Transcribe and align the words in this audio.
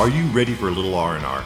Are 0.00 0.08
you 0.08 0.24
ready 0.28 0.54
for 0.54 0.68
a 0.68 0.70
little 0.70 0.94
R&R? 0.94 1.44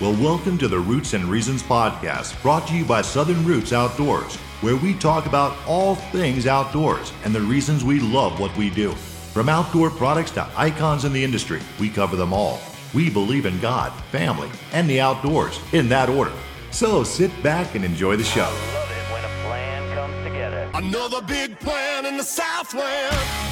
Well, 0.00 0.12
welcome 0.14 0.58
to 0.58 0.66
the 0.66 0.80
Roots 0.80 1.12
and 1.12 1.24
Reasons 1.26 1.62
podcast, 1.62 2.42
brought 2.42 2.66
to 2.66 2.74
you 2.74 2.84
by 2.84 3.00
Southern 3.00 3.44
Roots 3.44 3.72
Outdoors, 3.72 4.34
where 4.60 4.74
we 4.74 4.94
talk 4.94 5.26
about 5.26 5.56
all 5.68 5.94
things 5.94 6.48
outdoors 6.48 7.12
and 7.24 7.32
the 7.32 7.40
reasons 7.40 7.84
we 7.84 8.00
love 8.00 8.40
what 8.40 8.56
we 8.56 8.70
do. 8.70 8.90
From 8.90 9.48
outdoor 9.48 9.88
products 9.88 10.32
to 10.32 10.48
icons 10.56 11.04
in 11.04 11.12
the 11.12 11.22
industry, 11.22 11.60
we 11.78 11.88
cover 11.88 12.16
them 12.16 12.32
all. 12.32 12.58
We 12.92 13.08
believe 13.08 13.46
in 13.46 13.60
God, 13.60 13.92
family, 14.10 14.50
and 14.72 14.90
the 14.90 15.00
outdoors 15.00 15.60
in 15.72 15.88
that 15.90 16.08
order. 16.08 16.32
So 16.72 17.04
sit 17.04 17.30
back 17.40 17.76
and 17.76 17.84
enjoy 17.84 18.16
the 18.16 18.24
show. 18.24 18.40
Love 18.40 18.90
it 18.90 19.12
when 19.12 19.24
a 19.24 19.46
plan 19.46 19.94
comes 19.94 20.26
together. 20.26 20.68
Another 20.74 21.22
big 21.22 21.56
plan 21.60 22.04
in 22.04 22.16
the 22.16 22.24
Southland. 22.24 23.51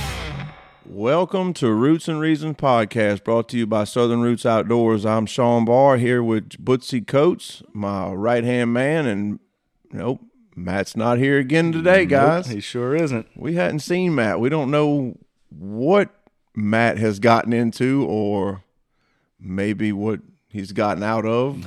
Welcome 0.92 1.54
to 1.54 1.72
Roots 1.72 2.08
and 2.08 2.18
Reasons 2.18 2.56
podcast, 2.56 3.22
brought 3.22 3.48
to 3.50 3.56
you 3.56 3.64
by 3.64 3.84
Southern 3.84 4.22
Roots 4.22 4.44
Outdoors. 4.44 5.06
I'm 5.06 5.24
Sean 5.24 5.64
Barr 5.64 5.98
here 5.98 6.20
with 6.20 6.48
Bootsy 6.62 7.06
Coates, 7.06 7.62
my 7.72 8.10
right 8.10 8.42
hand 8.42 8.72
man, 8.72 9.06
and 9.06 9.38
nope, 9.92 10.20
Matt's 10.56 10.96
not 10.96 11.18
here 11.18 11.38
again 11.38 11.70
today, 11.70 12.06
guys. 12.06 12.48
He 12.48 12.58
sure 12.58 12.96
isn't. 12.96 13.28
We 13.36 13.54
hadn't 13.54 13.78
seen 13.78 14.16
Matt. 14.16 14.40
We 14.40 14.48
don't 14.48 14.72
know 14.72 15.16
what 15.48 16.10
Matt 16.56 16.98
has 16.98 17.20
gotten 17.20 17.52
into, 17.52 18.04
or 18.04 18.64
maybe 19.38 19.92
what 19.92 20.18
he's 20.50 20.72
gotten 20.72 21.02
out 21.02 21.24
of. 21.24 21.64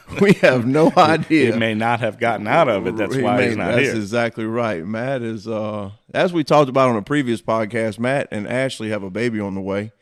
we 0.20 0.34
have 0.34 0.66
no 0.66 0.92
idea. 0.96 1.52
He 1.52 1.58
may 1.58 1.74
not 1.74 2.00
have 2.00 2.18
gotten 2.18 2.46
out 2.46 2.68
of 2.68 2.86
it. 2.86 2.96
That's 2.96 3.14
He 3.16 3.22
why 3.22 3.36
may- 3.36 3.48
he's 3.48 3.56
not 3.56 3.66
that's 3.72 3.80
here. 3.80 3.86
That's 3.92 3.98
exactly 4.04 4.44
right. 4.44 4.84
Matt 4.86 5.22
is, 5.22 5.48
uh, 5.48 5.90
as 6.14 6.32
we 6.32 6.44
talked 6.44 6.68
about 6.68 6.90
on 6.90 6.96
a 6.96 7.02
previous 7.02 7.42
podcast, 7.42 7.98
Matt 7.98 8.28
and 8.30 8.46
Ashley 8.46 8.90
have 8.90 9.02
a 9.02 9.10
baby 9.10 9.40
on 9.40 9.54
the 9.54 9.60
way. 9.60 9.92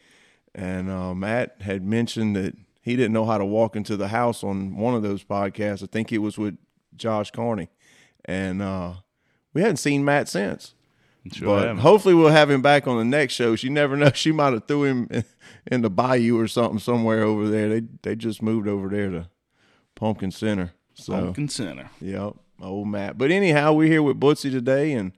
And 0.54 0.90
uh, 0.90 1.14
Matt 1.14 1.56
had 1.60 1.84
mentioned 1.84 2.34
that 2.36 2.54
he 2.82 2.96
didn't 2.96 3.12
know 3.12 3.24
how 3.26 3.38
to 3.38 3.44
walk 3.44 3.76
into 3.76 3.96
the 3.96 4.08
house 4.08 4.42
on 4.42 4.76
one 4.76 4.94
of 4.94 5.02
those 5.02 5.22
podcasts. 5.22 5.82
I 5.82 5.86
think 5.86 6.10
it 6.12 6.18
was 6.18 6.36
with 6.38 6.56
Josh 6.96 7.30
Carney. 7.30 7.68
And 8.24 8.60
uh, 8.60 8.94
we 9.54 9.60
hadn't 9.60 9.76
seen 9.76 10.04
Matt 10.04 10.28
since. 10.28 10.74
Sure 11.32 11.46
but 11.48 11.60
haven't. 11.66 11.78
hopefully 11.82 12.14
we'll 12.14 12.28
have 12.30 12.50
him 12.50 12.62
back 12.62 12.86
on 12.86 12.96
the 12.98 13.04
next 13.04 13.34
show. 13.34 13.54
She 13.56 13.68
never 13.68 13.96
know. 13.98 14.10
She 14.14 14.32
might 14.32 14.52
have 14.54 14.66
threw 14.66 14.84
him 14.84 15.08
in, 15.10 15.24
in 15.70 15.82
the 15.82 15.90
bayou 15.90 16.38
or 16.38 16.48
something 16.48 16.78
somewhere 16.78 17.22
over 17.22 17.48
there. 17.48 17.68
They 17.68 17.82
they 18.02 18.16
just 18.16 18.40
moved 18.42 18.66
over 18.68 18.88
there 18.88 19.10
to 19.10 19.28
Pumpkin 19.94 20.30
Center. 20.30 20.72
So 20.94 21.12
Pumpkin 21.12 21.48
Center. 21.48 21.90
Yep, 22.00 22.34
old 22.62 22.88
Matt. 22.88 23.18
But 23.18 23.30
anyhow, 23.30 23.72
we're 23.74 23.88
here 23.88 24.02
with 24.02 24.18
Bootsy 24.18 24.50
today, 24.50 24.92
and 24.92 25.12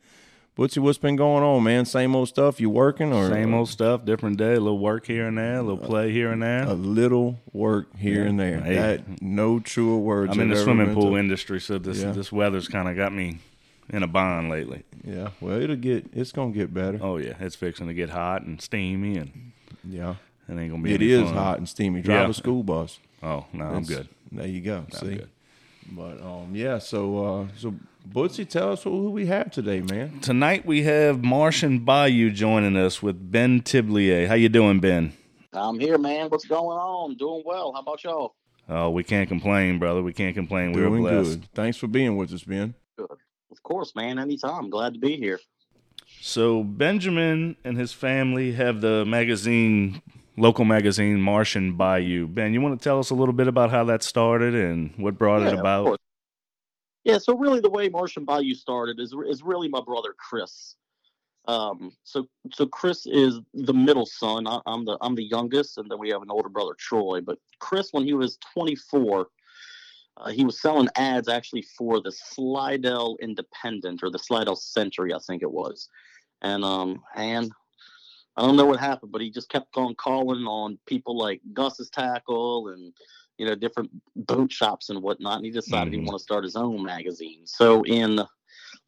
Bootsy, 0.58 0.78
what's 0.78 0.98
been 0.98 1.16
going 1.16 1.42
on, 1.44 1.62
man? 1.62 1.84
Same 1.86 2.14
old 2.16 2.28
stuff. 2.28 2.60
You 2.60 2.68
working 2.70 3.12
or 3.12 3.28
Same 3.30 3.54
old 3.54 3.68
stuff, 3.68 4.04
different 4.04 4.36
day. 4.36 4.54
A 4.54 4.60
little 4.60 4.78
work 4.80 5.06
here 5.06 5.26
and 5.26 5.38
there, 5.38 5.56
a 5.58 5.62
little 5.62 5.82
uh, 5.82 5.86
play 5.86 6.12
here 6.12 6.32
and 6.32 6.42
there. 6.42 6.64
a 6.64 6.74
little 6.74 7.38
work 7.52 7.96
here 7.96 8.24
and 8.26 8.38
there? 8.38 8.60
Hey. 8.60 8.74
That 8.74 9.22
no 9.22 9.60
truer 9.60 9.96
words. 9.98 10.32
I'm 10.32 10.40
in 10.40 10.48
the 10.50 10.56
swimming 10.56 10.92
pool 10.92 11.12
to- 11.12 11.16
industry, 11.18 11.60
so 11.60 11.78
this 11.78 12.02
Yeah. 12.02 12.10
this 12.12 12.32
weather's 12.32 12.68
kind 12.68 12.88
of 12.88 12.96
got 12.96 13.12
me 13.12 13.38
in 13.92 14.02
a 14.02 14.06
bind 14.06 14.50
lately. 14.50 14.84
Yeah, 15.04 15.30
well, 15.40 15.60
it'll 15.60 15.76
get. 15.76 16.06
It's 16.12 16.32
gonna 16.32 16.52
get 16.52 16.72
better. 16.74 16.98
Oh 17.02 17.16
yeah, 17.18 17.34
it's 17.40 17.56
fixing 17.56 17.86
to 17.88 17.94
get 17.94 18.10
hot 18.10 18.42
and 18.42 18.60
steamy, 18.60 19.16
and 19.16 19.52
Yeah, 19.84 20.16
it 20.48 20.52
ain't 20.58 20.70
gonna 20.70 20.82
be. 20.82 20.92
it 20.94 21.00
any 21.00 21.10
is 21.12 21.22
fun. 21.24 21.34
hot 21.34 21.58
and 21.58 21.68
steamy. 21.68 22.02
Drive 22.02 22.24
Yeah. 22.26 22.30
a 22.30 22.34
school 22.34 22.62
bus. 22.62 22.98
Oh 23.22 23.46
no, 23.52 23.64
I'm 23.66 23.84
good. 23.84 24.08
There 24.32 24.46
you 24.46 24.60
go. 24.60 24.84
See, 24.92 25.16
good. 25.16 25.28
but 25.90 26.20
um, 26.22 26.50
yeah. 26.54 26.78
So 26.78 27.24
uh, 27.24 27.46
so 27.56 27.74
Bootsy, 28.08 28.48
tell 28.48 28.72
us 28.72 28.82
who 28.84 29.10
we 29.10 29.26
have 29.26 29.50
today, 29.50 29.80
man. 29.80 30.20
Tonight 30.20 30.64
we 30.64 30.82
have 30.84 31.22
Marsh 31.22 31.62
and 31.62 31.84
Bayou 31.84 32.30
joining 32.30 32.76
us 32.76 33.02
with 33.02 33.30
Ben 33.30 33.60
Tiblier. 33.60 34.26
How 34.26 34.34
you 34.34 34.48
doing, 34.48 34.80
Ben? 34.80 35.12
I'm 35.52 35.78
here, 35.80 35.98
man. 35.98 36.28
What's 36.30 36.44
going 36.46 36.78
on? 36.78 37.16
Doing 37.16 37.42
well. 37.44 37.72
How 37.72 37.80
about 37.80 38.02
y'all? 38.04 38.34
Oh, 38.68 38.88
we 38.90 39.02
can't 39.02 39.28
complain, 39.28 39.78
brother. 39.80 40.00
We 40.00 40.12
can't 40.12 40.34
complain. 40.34 40.72
We 40.72 40.80
were 40.80 40.88
Doing 40.88 41.02
blessed. 41.02 41.40
good. 41.40 41.48
Thanks 41.54 41.76
for 41.76 41.88
being 41.88 42.16
with 42.16 42.32
us, 42.32 42.44
Ben. 42.44 42.74
Of 43.70 43.74
course, 43.74 43.94
man. 43.94 44.18
Anytime. 44.18 44.68
Glad 44.68 44.94
to 44.94 44.98
be 44.98 45.16
here. 45.16 45.38
So 46.20 46.64
Benjamin 46.64 47.54
and 47.62 47.78
his 47.78 47.92
family 47.92 48.50
have 48.54 48.80
the 48.80 49.04
magazine, 49.04 50.02
local 50.36 50.64
magazine 50.64 51.20
Marsh 51.20 51.54
and 51.54 51.78
Bayou. 51.78 52.26
Ben, 52.26 52.52
you 52.52 52.60
want 52.60 52.80
to 52.80 52.82
tell 52.82 52.98
us 52.98 53.10
a 53.10 53.14
little 53.14 53.32
bit 53.32 53.46
about 53.46 53.70
how 53.70 53.84
that 53.84 54.02
started 54.02 54.56
and 54.56 54.92
what 54.96 55.16
brought 55.16 55.42
Yeah, 55.42 55.50
it 55.50 55.58
about? 55.60 56.00
Yeah, 57.04 57.18
so 57.18 57.38
really 57.38 57.60
the 57.60 57.70
way 57.70 57.88
Marsh 57.88 58.16
and 58.16 58.26
Bayou 58.26 58.54
started 58.54 58.98
is 58.98 59.14
is 59.28 59.44
really 59.44 59.68
my 59.68 59.80
brother 59.80 60.16
Chris. 60.18 60.74
Um, 61.46 61.92
so 62.02 62.26
so 62.52 62.66
Chris 62.66 63.06
is 63.06 63.38
the 63.54 63.72
middle 63.72 64.04
son. 64.04 64.48
I, 64.48 64.58
I'm 64.66 64.84
the 64.84 64.98
I'm 65.00 65.14
the 65.14 65.28
youngest, 65.30 65.78
and 65.78 65.88
then 65.88 66.00
we 66.00 66.10
have 66.10 66.22
an 66.22 66.30
older 66.32 66.48
brother 66.48 66.74
Troy. 66.76 67.20
But 67.20 67.38
Chris, 67.60 67.90
when 67.92 68.04
he 68.04 68.14
was 68.14 68.36
24, 68.52 69.28
uh, 70.16 70.30
he 70.30 70.44
was 70.44 70.60
selling 70.60 70.88
ads 70.96 71.28
actually 71.28 71.62
for 71.62 72.00
the 72.00 72.12
Slidell 72.12 73.16
Independent 73.20 74.02
or 74.02 74.10
the 74.10 74.18
Slidell 74.18 74.56
Sentry, 74.56 75.14
I 75.14 75.18
think 75.18 75.42
it 75.42 75.50
was. 75.50 75.88
And 76.42 76.64
um, 76.64 77.02
and 77.16 77.50
I 78.36 78.42
don't 78.42 78.56
know 78.56 78.66
what 78.66 78.80
happened, 78.80 79.12
but 79.12 79.20
he 79.20 79.30
just 79.30 79.48
kept 79.48 79.76
on 79.76 79.94
calling 79.94 80.44
on 80.46 80.78
people 80.86 81.16
like 81.16 81.40
Gus's 81.52 81.90
Tackle 81.90 82.68
and 82.68 82.92
you 83.38 83.46
know 83.46 83.54
different 83.54 83.90
boat 84.16 84.52
shops 84.52 84.90
and 84.90 85.02
whatnot. 85.02 85.36
And 85.36 85.44
he 85.46 85.50
decided 85.50 85.92
he 85.92 85.98
Mhm. 85.98 86.06
wanted 86.06 86.18
to 86.18 86.24
start 86.24 86.44
his 86.44 86.56
own 86.56 86.82
magazine. 86.82 87.46
So 87.46 87.82
in 87.84 88.20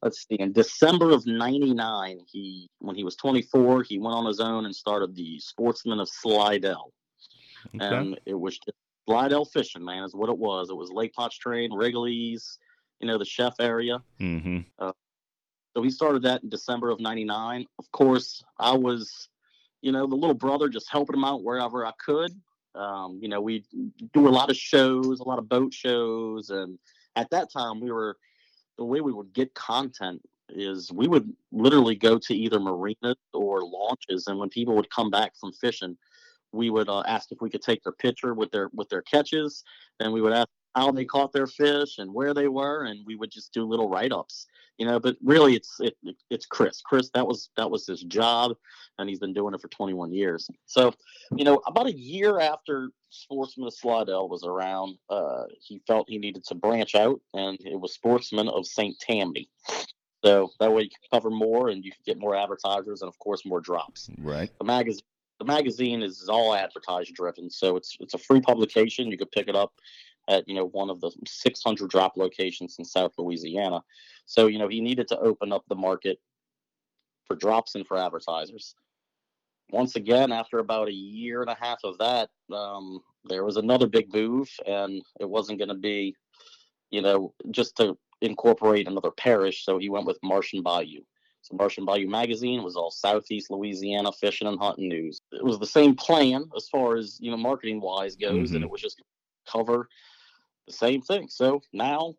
let's 0.03 0.27
see, 0.27 0.37
in 0.37 0.53
December 0.53 1.11
of 1.11 1.27
'99, 1.27 2.21
he 2.31 2.69
when 2.79 2.97
he 2.97 3.05
was 3.05 3.17
24, 3.17 3.83
he 3.83 3.99
went 3.99 4.15
on 4.17 4.27
his 4.27 4.41
own 4.41 4.65
and 4.65 4.75
started 4.75 5.15
the 5.15 5.39
Sportsman 5.41 6.01
of 6.01 6.09
Slidell 6.09 6.93
Okay. 7.75 7.87
and 7.87 8.21
it 8.27 8.35
was 8.39 8.59
just 8.59 8.77
Slidell 9.07 9.45
fishing, 9.45 9.85
man, 9.85 10.05
is 10.05 10.15
what 10.15 10.29
it 10.29 10.39
was. 10.39 10.71
It 10.71 10.77
was 10.77 10.91
Lake 10.91 11.13
Pontchartrain, 11.15 11.71
Rigolets, 11.71 12.59
you 13.01 13.07
know, 13.09 13.19
the 13.19 13.25
chef 13.25 13.55
area. 13.59 14.03
hmm 14.19 14.61
So 15.75 15.81
we 15.81 15.91
started 15.91 16.23
that 16.23 16.43
in 16.43 16.49
December 16.51 16.91
of 16.91 17.01
'99. 17.01 17.67
Of 17.79 17.91
course, 17.93 18.45
I 18.59 18.73
was, 18.73 19.29
you 19.81 19.91
know, 19.91 20.07
the 20.07 20.17
little 20.17 20.35
brother, 20.35 20.69
just 20.69 20.91
helping 20.91 21.17
him 21.17 21.25
out 21.25 21.43
wherever 21.43 21.87
I 21.87 21.93
could. 22.05 22.31
Um, 22.75 23.19
you 23.23 23.29
know, 23.29 23.41
we 23.41 23.65
do 24.13 24.29
a 24.29 24.31
lot 24.31 24.51
of 24.51 24.57
shows, 24.57 25.21
a 25.21 25.25
lot 25.25 25.39
of 25.39 25.49
boat 25.49 25.73
shows, 25.75 26.51
and 26.51 26.79
at 27.17 27.31
that 27.31 27.51
time, 27.53 27.81
we 27.81 27.91
were 27.91 28.17
the 28.79 28.85
way 28.85 29.01
we 29.01 29.13
would 29.13 29.33
get 29.33 29.55
content 29.55 30.21
is 30.49 30.93
we 30.93 31.09
would 31.09 31.33
literally 31.51 31.95
go 31.95 32.19
to 32.19 32.35
either 32.35 32.61
marinas 32.61 33.17
or 33.33 33.63
launches, 33.63 34.27
and 34.27 34.39
when 34.39 34.49
people 34.49 34.75
would 34.75 34.91
come 34.91 35.11
back 35.11 35.35
from 35.37 35.53
fishing, 35.53 35.97
we 36.53 36.71
would 36.71 36.89
uh, 36.89 37.03
ask 37.07 37.33
if 37.33 37.41
we 37.41 37.51
could 37.51 37.63
take 37.63 37.83
their 37.83 37.93
picture 37.93 38.35
with 38.35 38.51
their 38.51 38.71
with 38.73 38.89
their 38.89 39.03
catches. 39.03 39.65
Then 39.99 40.13
we 40.13 40.21
would 40.21 40.33
ask 40.33 40.49
how 40.75 40.91
they 40.91 41.05
caught 41.05 41.33
their 41.33 41.47
fish 41.47 41.99
and 41.99 42.13
where 42.15 42.33
they 42.33 42.49
were, 42.49 42.85
and 42.85 43.05
we 43.07 43.15
would 43.17 43.31
just 43.31 43.53
do 43.53 43.65
little 43.65 43.89
write 43.89 44.13
ups 44.13 44.47
you 44.79 44.87
know 44.87 44.99
but 44.99 45.17
really 45.23 45.55
it's 45.55 45.77
it, 45.81 45.95
it- 46.03 46.17
it's 46.31 46.47
chris. 46.47 46.81
Chris 46.81 47.11
that 47.13 47.27
was 47.27 47.51
that 47.59 47.71
was 47.71 47.87
his 47.87 48.03
job 48.05 48.53
and 48.99 49.09
he's 49.09 49.19
been 49.19 49.35
doing 49.35 49.53
it 49.55 49.61
for 49.61 49.69
21 49.69 50.13
years. 50.15 50.49
So 50.67 50.93
you 51.37 51.45
know 51.45 51.61
about 51.67 51.87
a 51.87 51.93
year 51.97 52.41
after 52.41 52.89
sportsman 53.11 53.67
of 53.67 53.75
slidell 53.75 54.29
was 54.31 54.45
around 54.45 54.97
uh 55.11 55.43
he 55.61 55.83
felt 55.87 56.09
he 56.09 56.17
needed 56.19 56.43
to 56.45 56.55
branch 56.55 56.95
out 56.95 57.21
and 57.35 57.59
it 57.67 57.79
was 57.79 57.93
sportsman 57.93 58.49
of 58.49 58.67
st 58.67 58.99
tammany. 58.99 59.49
So 60.25 60.51
that 60.59 60.73
way 60.73 60.83
you 60.85 60.89
can 60.89 61.09
cover 61.13 61.29
more 61.31 61.69
and 61.69 61.85
you 61.85 61.91
can 61.93 62.01
get 62.07 62.19
more 62.19 62.35
advertisers 62.35 63.03
and 63.03 63.09
of 63.09 63.19
course 63.19 63.45
more 63.45 63.61
drops. 63.61 64.09
Right. 64.19 64.51
the 64.59 64.65
magazine 64.65 65.03
the 65.43 65.53
magazine 65.53 66.03
is 66.03 66.29
all 66.29 66.55
advertised 66.55 67.15
driven 67.15 67.51
so 67.51 67.75
it's 67.77 67.97
it's 67.99 68.15
a 68.15 68.19
free 68.19 68.41
publication. 68.41 69.11
You 69.11 69.19
could 69.19 69.33
pick 69.33 69.49
it 69.49 69.57
up 69.57 69.73
at 70.29 70.49
you 70.49 70.55
know 70.55 70.67
one 70.67 70.89
of 70.89 71.01
the 71.01 71.11
600 71.27 71.91
drop 71.91 72.17
locations 72.17 72.77
in 72.79 72.85
south 72.85 73.13
louisiana. 73.19 73.83
So 74.27 74.47
you 74.47 74.61
know 74.61 74.69
he 74.69 74.81
needed 74.81 75.09
to 75.09 75.19
open 75.19 75.53
up 75.53 75.65
the 75.69 75.75
market 75.75 76.19
for 77.27 77.35
drops 77.35 77.75
and 77.75 77.85
for 77.85 77.97
advertisers. 77.97 78.77
Once 79.71 79.97
again 79.97 80.31
after 80.31 80.61
about 80.61 80.87
a 80.87 80.93
year 80.93 81.41
and 81.41 81.51
a 81.51 81.57
half 81.61 81.79
of 81.83 81.99
that 81.99 82.31
um, 82.55 83.01
there 83.25 83.45
was 83.45 83.57
another 83.57 83.89
big 83.89 84.13
move 84.15 84.49
and 84.67 85.03
it 85.19 85.29
wasn't 85.29 85.59
going 85.59 85.71
to 85.71 85.75
be 85.75 86.15
you 86.91 87.03
know 87.03 87.35
just 87.51 87.77
to 87.79 87.99
incorporate 88.21 88.87
another 88.87 89.11
parish 89.11 89.65
so 89.65 89.79
he 89.79 89.89
went 89.89 90.07
with 90.07 90.19
Marsh 90.23 90.53
and 90.53 90.63
Bayou 90.63 91.01
so 91.43 91.57
Marsh 91.57 91.77
and 91.77 91.87
Bayou 91.87 92.09
Magazine 92.09 92.63
was 92.63 92.77
all 92.77 92.91
Southeast 92.91 93.51
Louisiana 93.51 94.13
fishing 94.13 94.47
and 94.47 94.59
hunting 94.59 94.89
news. 94.89 95.21
It 95.33 95.45
was 95.45 95.59
the 95.59 95.67
same 95.67 95.95
plan 95.97 96.49
as 96.57 96.69
far 96.69 96.97
as 96.97 97.19
you 97.21 97.31
know 97.31 97.37
marketing 97.37 97.81
wise 97.81 98.17
goes, 98.17 98.53
and 98.53 98.61
Mhm. 98.63 98.67
it 98.67 98.71
was 98.71 98.81
just 98.81 99.03
cover 99.47 99.89
the 100.67 100.73
same 100.73 101.03
thing. 101.03 101.29
So 101.29 101.61
now, 101.73 102.15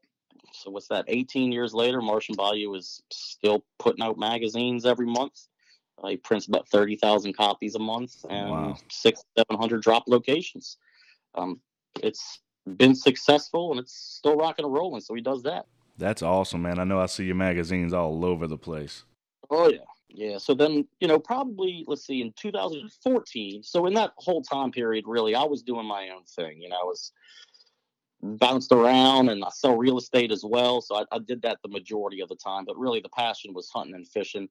so 0.51 0.71
what's 0.71 0.89
that? 0.89 1.05
18 1.07 1.51
years 1.53 1.73
later, 1.73 2.01
Marsh 2.01 2.27
and 2.27 2.37
Bayou 2.37 2.73
is 2.75 3.01
still 3.11 3.63
putting 3.79 4.03
out 4.03 4.17
magazines 4.17 4.85
every 4.85 5.05
month. 5.07 5.47
Uh, 6.03 6.09
he 6.09 6.17
prints 6.17 6.47
about 6.47 6.67
30,000 6.67 7.33
copies 7.33 7.75
a 7.75 7.79
month 7.79 8.25
and 8.29 8.49
Wow. 8.49 8.77
six, 8.91 9.23
700 9.37 9.81
drop 9.81 10.03
locations. 10.07 10.77
Um, 11.35 11.61
it's 12.01 12.41
been 12.77 12.95
successful 12.95 13.71
and 13.71 13.79
it's 13.79 13.93
still 13.93 14.35
rocking 14.35 14.65
and 14.65 14.73
rolling. 14.73 15.01
So 15.01 15.13
he 15.13 15.21
does 15.21 15.43
that. 15.43 15.65
That's 15.97 16.21
awesome, 16.21 16.63
man. 16.63 16.79
I 16.79 16.83
know 16.83 16.99
I 16.99 17.05
see 17.05 17.23
your 17.25 17.35
magazines 17.35 17.93
all 17.93 18.25
over 18.25 18.47
the 18.47 18.57
place. 18.57 19.05
Oh 19.53 19.69
yeah, 19.69 19.77
Yeah. 20.09 20.37
So 20.39 20.53
then, 20.53 20.87
you 20.99 21.07
know, 21.07 21.19
probably 21.19 21.85
let's 21.87 22.05
see, 22.05 22.21
in 22.21 22.33
2014. 22.35 23.63
So 23.63 23.85
in 23.85 23.93
that 23.93 24.11
whole 24.17 24.41
time 24.41 24.71
period, 24.71 25.05
really, 25.07 25.35
I 25.35 25.43
was 25.43 25.61
doing 25.61 25.85
my 25.85 26.09
own 26.09 26.23
thing. 26.23 26.61
You 26.61 26.69
know, 26.69 26.77
I 26.81 26.85
was 26.85 27.11
bounced 28.23 28.71
around 28.71 29.29
and 29.29 29.43
I 29.43 29.49
sell 29.49 29.77
real 29.77 29.97
estate 29.97 30.31
as 30.31 30.43
well. 30.43 30.81
So 30.81 30.95
I, 30.95 31.03
I 31.11 31.19
did 31.19 31.41
that 31.43 31.59
the 31.61 31.69
majority 31.69 32.21
of 32.21 32.29
the 32.29 32.35
time. 32.35 32.65
But 32.65 32.79
really, 32.79 32.99
the 32.99 33.09
passion 33.09 33.53
was 33.53 33.69
hunting 33.69 33.93
and 33.93 34.07
fishing, 34.07 34.49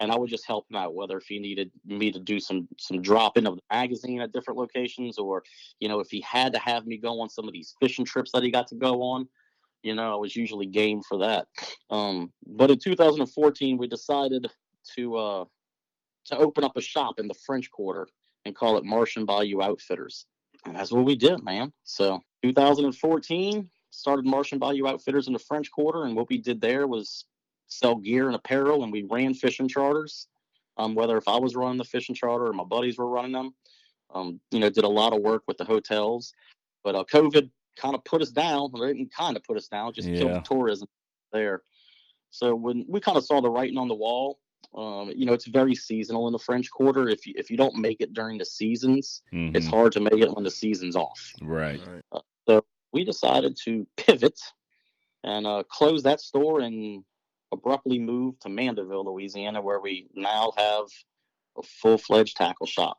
and 0.00 0.12
I 0.12 0.16
would 0.18 0.28
just 0.28 0.46
help 0.46 0.70
him 0.70 0.76
out. 0.76 0.94
Whether 0.94 1.16
if 1.16 1.24
he 1.26 1.38
needed 1.38 1.70
me 1.86 2.12
to 2.12 2.20
do 2.20 2.38
some 2.38 2.68
some 2.78 3.00
dropping 3.00 3.46
of 3.46 3.56
the 3.56 3.62
magazine 3.70 4.20
at 4.20 4.32
different 4.32 4.60
locations, 4.60 5.16
or 5.16 5.44
you 5.80 5.88
know, 5.88 6.00
if 6.00 6.10
he 6.10 6.20
had 6.20 6.52
to 6.52 6.58
have 6.58 6.86
me 6.86 6.98
go 6.98 7.22
on 7.22 7.30
some 7.30 7.46
of 7.46 7.54
these 7.54 7.74
fishing 7.80 8.04
trips 8.04 8.32
that 8.32 8.42
he 8.42 8.50
got 8.50 8.66
to 8.68 8.74
go 8.74 9.00
on, 9.02 9.28
you 9.82 9.94
know, 9.94 10.12
I 10.12 10.16
was 10.16 10.36
usually 10.36 10.66
game 10.66 11.02
for 11.02 11.18
that. 11.18 11.46
Um, 11.90 12.32
but 12.46 12.70
in 12.70 12.78
2014, 12.78 13.76
we 13.76 13.86
decided 13.86 14.46
to 14.96 15.16
uh, 15.16 15.44
to 16.26 16.36
open 16.38 16.64
up 16.64 16.76
a 16.76 16.80
shop 16.80 17.18
in 17.18 17.28
the 17.28 17.34
French 17.34 17.70
Quarter 17.70 18.08
and 18.44 18.54
call 18.54 18.76
it 18.76 18.84
Marsh 18.84 19.16
and 19.16 19.26
Bayou 19.26 19.62
Outfitters. 19.62 20.26
And 20.64 20.76
that's 20.76 20.92
what 20.92 21.04
we 21.04 21.16
did, 21.16 21.42
man. 21.42 21.72
So 21.84 22.20
2014 22.42 23.68
started 23.90 24.24
Marsh 24.24 24.52
and 24.52 24.60
Bayou 24.60 24.86
Outfitters 24.86 25.26
in 25.26 25.32
the 25.32 25.38
French 25.38 25.70
Quarter, 25.70 26.04
and 26.04 26.16
what 26.16 26.28
we 26.28 26.38
did 26.38 26.60
there 26.60 26.86
was 26.86 27.26
sell 27.66 27.96
gear 27.96 28.26
and 28.26 28.36
apparel, 28.36 28.84
and 28.84 28.92
we 28.92 29.06
ran 29.10 29.34
fishing 29.34 29.68
charters. 29.68 30.28
Um, 30.78 30.94
whether 30.94 31.18
if 31.18 31.28
I 31.28 31.36
was 31.36 31.54
running 31.54 31.76
the 31.76 31.84
fishing 31.84 32.14
charter 32.14 32.46
or 32.46 32.52
my 32.54 32.64
buddies 32.64 32.96
were 32.96 33.08
running 33.08 33.32
them, 33.32 33.54
um, 34.14 34.40
you 34.50 34.58
know, 34.58 34.70
did 34.70 34.84
a 34.84 34.88
lot 34.88 35.14
of 35.14 35.20
work 35.20 35.42
with 35.46 35.58
the 35.58 35.66
hotels. 35.66 36.32
But 36.82 36.94
uh, 36.94 37.04
COVID 37.12 37.50
kind 37.76 37.94
of 37.94 38.04
put 38.04 38.22
us 38.22 38.30
down. 38.30 38.70
Or 38.74 38.86
didn't 38.86 39.12
kind 39.12 39.36
of 39.36 39.44
put 39.44 39.56
us 39.56 39.68
down, 39.68 39.92
just 39.92 40.08
killed 40.08 40.30
Yeah. 40.30 40.34
the 40.34 40.40
tourism 40.40 40.88
there. 41.32 41.62
So 42.30 42.54
when 42.54 42.84
we 42.88 43.00
kind 43.00 43.18
of 43.18 43.24
saw 43.24 43.40
the 43.40 43.50
writing 43.50 43.78
on 43.78 43.88
the 43.88 43.94
wall, 43.94 44.38
um, 44.74 45.12
you 45.14 45.26
know, 45.26 45.34
it's 45.34 45.46
very 45.46 45.74
seasonal 45.74 46.26
in 46.28 46.32
the 46.32 46.38
French 46.38 46.70
Quarter. 46.70 47.08
If 47.08 47.26
you 47.26 47.34
if 47.36 47.50
you 47.50 47.56
don't 47.56 47.76
make 47.76 48.00
it 48.00 48.14
during 48.14 48.38
the 48.38 48.44
seasons, 48.44 49.22
it's 49.32 49.66
Mhm. 49.66 49.70
hard 49.70 49.92
to 49.92 50.00
make 50.00 50.14
it 50.14 50.32
when 50.32 50.44
the 50.44 50.50
season's 50.50 50.96
off. 50.96 51.34
Right. 51.42 51.80
So 52.48 52.64
we 52.92 53.04
decided 53.04 53.56
to 53.64 53.86
pivot 53.96 54.38
and 55.24 55.46
uh, 55.46 55.64
close 55.64 56.02
that 56.04 56.20
store 56.20 56.60
and 56.60 57.04
abruptly 57.52 57.98
move 57.98 58.38
to 58.40 58.48
Mandeville, 58.48 59.04
Louisiana, 59.04 59.60
where 59.60 59.80
we 59.80 60.08
now 60.14 60.52
have 60.56 60.86
a 61.58 61.62
full 61.62 61.98
fledged 61.98 62.36
tackle 62.36 62.66
shop. 62.66 62.98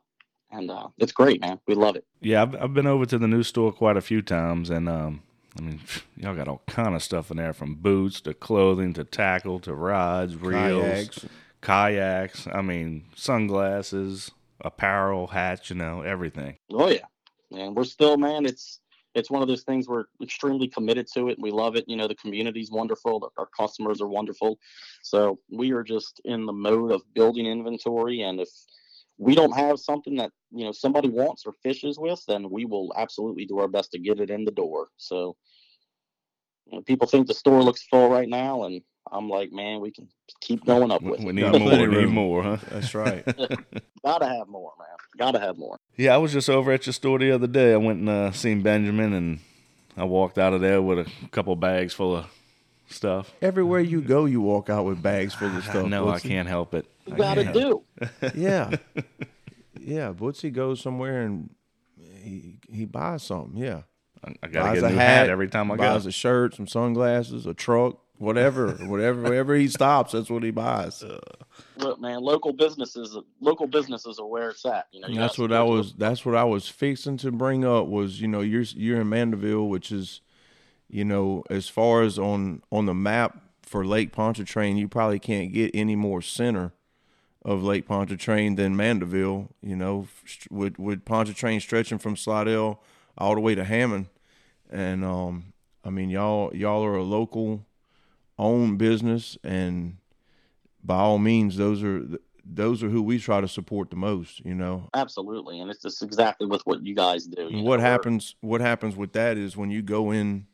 And 0.53 0.69
uh, 0.69 0.89
it's 1.00 1.11
great, 1.11 1.41
man. 1.41 1.59
We 1.67 1.73
love 1.73 1.95
it. 1.95 2.05
Yeah, 2.21 2.44
I've, 2.44 2.55
I've 2.61 2.73
been 2.75 2.85
over 2.85 3.07
to 3.07 3.17
the 3.17 3.27
new 3.27 3.41
store 3.41 3.73
quite 3.73 3.97
a 3.97 4.01
few 4.01 4.21
times, 4.21 4.69
and 4.69 4.88
um, 4.88 5.23
I 5.57 5.61
mean, 5.63 5.81
y'all 6.15 6.35
got 6.35 6.47
all 6.47 6.61
kind 6.67 6.95
of 6.95 7.01
stuff 7.01 7.31
in 7.31 7.38
there 7.38 7.53
from 7.53 7.73
boots 7.75 8.21
to 8.21 8.35
clothing 8.35 8.94
to 8.94 9.03
tackle 9.03 9.59
to 9.61 9.73
rods, 9.73 10.35
reels, 10.35 10.83
Kayaks. 10.83 11.25
kayaks. 11.61 12.47
I 12.47 12.61
mean, 12.61 13.05
sunglasses, 13.15 14.29
apparel, 14.61 15.27
hats. 15.27 15.71
You 15.71 15.75
know, 15.75 16.01
everything. 16.01 16.57
Oh 16.71 16.88
yeah, 16.88 17.05
and 17.51 17.75
we're 17.75 17.83
still, 17.83 18.17
man. 18.17 18.45
It's 18.45 18.79
it's 19.15 19.31
one 19.31 19.41
of 19.41 19.47
those 19.47 19.63
things 19.63 19.88
we're 19.88 20.05
extremely 20.21 20.67
committed 20.67 21.07
to 21.15 21.29
it. 21.29 21.39
We 21.39 21.50
love 21.50 21.75
it. 21.75 21.85
You 21.88 21.95
know, 21.95 22.07
the 22.07 22.15
community's 22.15 22.69
wonderful. 22.69 23.31
Our 23.39 23.47
customers 23.57 24.01
are 24.01 24.07
wonderful. 24.07 24.59
So 25.01 25.39
we 25.51 25.71
are 25.71 25.83
just 25.83 26.21
in 26.25 26.45
the 26.45 26.53
mode 26.53 26.91
of 26.91 27.01
building 27.15 27.47
inventory, 27.47 28.21
and 28.21 28.39
if 28.39 28.50
we 29.18 29.36
don't 29.36 29.56
have 29.56 29.80
something 29.80 30.15
that 30.18 30.31
you 30.51 30.65
know 30.65 30.71
somebody 30.71 31.10
wants 31.10 31.44
or 31.45 31.54
fishes 31.63 31.98
with, 32.00 32.24
then 32.27 32.50
we 32.50 32.65
will 32.65 32.94
absolutely 32.95 33.45
do 33.45 33.60
our 33.60 33.68
best 33.68 33.92
to 33.92 34.00
get 34.00 34.19
it 34.19 34.30
in 34.30 34.45
the 34.45 34.51
door. 34.51 34.88
So 34.98 35.36
you 36.68 36.77
know, 36.77 36.83
people 36.83 37.07
think 37.07 37.27
the 37.27 37.33
store 37.33 37.62
looks 37.63 37.83
full 37.89 38.10
right 38.10 38.30
now, 38.30 38.63
and 38.63 38.81
I'm 39.12 39.30
like, 39.30 39.51
man, 39.51 39.81
we 39.81 39.92
can 39.92 40.07
keep 40.42 40.65
going 40.65 40.92
up 40.92 41.01
with 41.01 41.19
we 41.21 41.30
it. 41.30 41.36
need 41.36 41.42
Got 41.42 41.60
more. 41.60 41.69
plenty 41.69 41.88
Need 41.88 42.10
more, 42.10 42.44
huh? 42.44 42.57
That's 42.71 42.95
right. 42.95 43.24
Gotta 44.06 44.27
have 44.27 44.48
more, 44.48 44.71
man. 44.80 44.88
Gotta 45.18 45.39
have 45.39 45.57
more. 45.57 45.77
Yeah, 45.98 46.15
I 46.15 46.18
was 46.18 46.33
just 46.33 46.50
over 46.50 46.71
at 46.71 46.86
your 46.86 46.94
store 46.94 47.19
the 47.19 47.31
other 47.31 47.48
day. 47.48 47.74
I 47.74 47.77
went 47.77 48.00
and 48.00 48.10
uh, 48.10 48.31
seen 48.31 48.62
Benjamin, 48.62 49.13
and 49.13 49.39
I 49.95 50.06
walked 50.06 50.38
out 50.38 50.54
of 50.54 50.62
there 50.62 50.81
with 50.81 51.00
a 51.00 51.12
couple 51.31 51.56
bags 51.56 51.94
full 51.94 52.15
of 52.18 52.25
stuff. 52.94 53.34
Everywhere 53.42 53.80
you 53.81 54.01
go, 54.01 54.25
you 54.25 54.42
walk 54.42 54.69
out 54.69 54.86
with 54.86 55.01
bags 55.01 55.34
full 55.34 55.56
of 55.56 55.63
stuff. 55.69 55.86
no, 55.88 56.10
I 56.10 56.19
can't 56.19 56.48
help 56.48 56.74
it. 56.74 56.86
You 57.06 57.16
gotta 57.16 57.51
do. 57.51 57.84
Yeah, 58.36 58.75
yeah. 59.80 60.13
Bootsy 60.13 60.51
goes 60.51 60.81
somewhere 60.81 61.22
and 61.22 61.50
he 62.22 62.60
he 62.72 62.86
buys 62.86 63.24
something. 63.24 63.62
Yeah, 63.62 63.81
I, 64.24 64.34
I 64.44 64.48
gotta 64.48 64.66
buys 64.69 64.75
get 64.75 64.84
a 64.84 64.88
a 64.88 64.90
new 64.92 64.95
hat, 64.98 65.18
hat 65.18 65.30
every 65.30 65.48
time 65.50 65.72
I 65.72 65.75
go. 65.78 65.84
buys 65.84 66.06
a 66.06 66.12
shirt, 66.12 66.56
some 66.56 66.68
sunglasses, 66.68 67.45
a 67.45 67.54
truck, 67.54 68.00
whatever, 68.18 68.72
whatever, 68.88 69.22
wherever 69.24 69.56
he 69.56 69.68
stops, 69.68 70.13
that's 70.13 70.30
what 70.30 70.44
he 70.44 70.51
buys. 70.51 71.04
Uh. 71.04 71.19
Look, 71.78 72.00
man, 72.00 72.22
local 72.22 72.54
businesses, 72.54 73.18
local 73.42 73.68
businesses 73.68 74.19
are 74.19 74.25
where 74.25 74.50
it's 74.50 74.66
at. 74.66 74.88
You 74.92 75.01
know, 75.01 75.07
you 75.07 75.19
that's 75.19 75.38
what 75.38 75.51
I 75.51 75.57
support 75.57 75.78
was. 75.78 75.94
That's 75.94 76.25
what 76.25 76.36
I 76.36 76.44
was 76.46 76.68
fixing 76.69 77.18
to 77.18 77.31
bring 77.31 77.63
up. 77.66 77.88
Was 77.88 78.19
you 78.22 78.28
know 78.28 78.42
you're 78.42 78.63
you're 78.63 79.01
in 79.01 79.10
Mandeville, 79.10 79.68
which 79.68 79.92
is, 79.92 80.22
you 80.94 81.04
know, 81.04 81.44
as 81.50 81.68
far 81.68 82.04
as 82.04 82.19
on 82.19 82.62
on 82.72 82.86
the 82.86 82.94
map 82.94 83.40
for 83.63 83.84
Lake 83.84 84.12
Pontchartrain, 84.12 84.78
you 84.78 84.88
probably 84.88 85.18
can't 85.18 85.51
get 85.51 85.72
any 85.74 85.95
more 85.95 86.22
center 86.22 86.72
of 87.44 87.63
Lake 87.63 87.88
Pontchartrain 87.88 88.57
than 88.57 88.75
Mandeville. 88.75 89.50
You 89.63 89.75
know, 89.75 90.07
with 90.51 90.78
with 90.78 91.04
Pontchartrain 91.04 91.62
stretching 91.62 91.98
from 91.98 92.16
Slidell 92.16 92.80
all 93.18 93.34
the 93.34 93.42
way 93.42 93.56
to 93.56 93.63
Hammond, 93.63 94.06
and 94.69 95.04
um, 95.04 95.54
I 95.84 95.90
mean 95.90 96.12
y'all 96.12 96.56
y'all 96.56 96.86
are 96.86 96.96
a 96.96 97.04
local 97.04 97.66
owned 98.38 98.78
business, 98.78 99.36
and 99.44 99.98
by 100.84 100.98
all 100.98 101.18
means, 101.18 101.57
those 101.57 101.81
are 101.81 102.06
those 102.46 102.84
are 102.84 102.89
who 102.89 103.01
we 103.01 103.18
try 103.18 103.42
to 103.42 103.48
support 103.48 103.89
the 103.89 103.96
most. 103.96 104.46
You 104.46 104.54
know, 104.54 104.89
Absolutely, 104.94 105.60
and 105.60 105.72
it's 105.72 105.81
just 105.81 106.04
exactly 106.04 106.46
with 106.46 106.62
what 106.68 106.86
you 106.86 106.94
guys 106.94 107.25
do. 107.25 107.48
and 107.48 107.57
know, 107.57 107.63
what 107.63 107.80
happens? 107.80 108.36
What 108.42 108.62
happens 108.62 108.96
with 108.96 109.13
that 109.13 109.38
is 109.38 109.57
when 109.57 109.72
you 109.72 109.81
go 109.81 110.12
in 110.12 110.46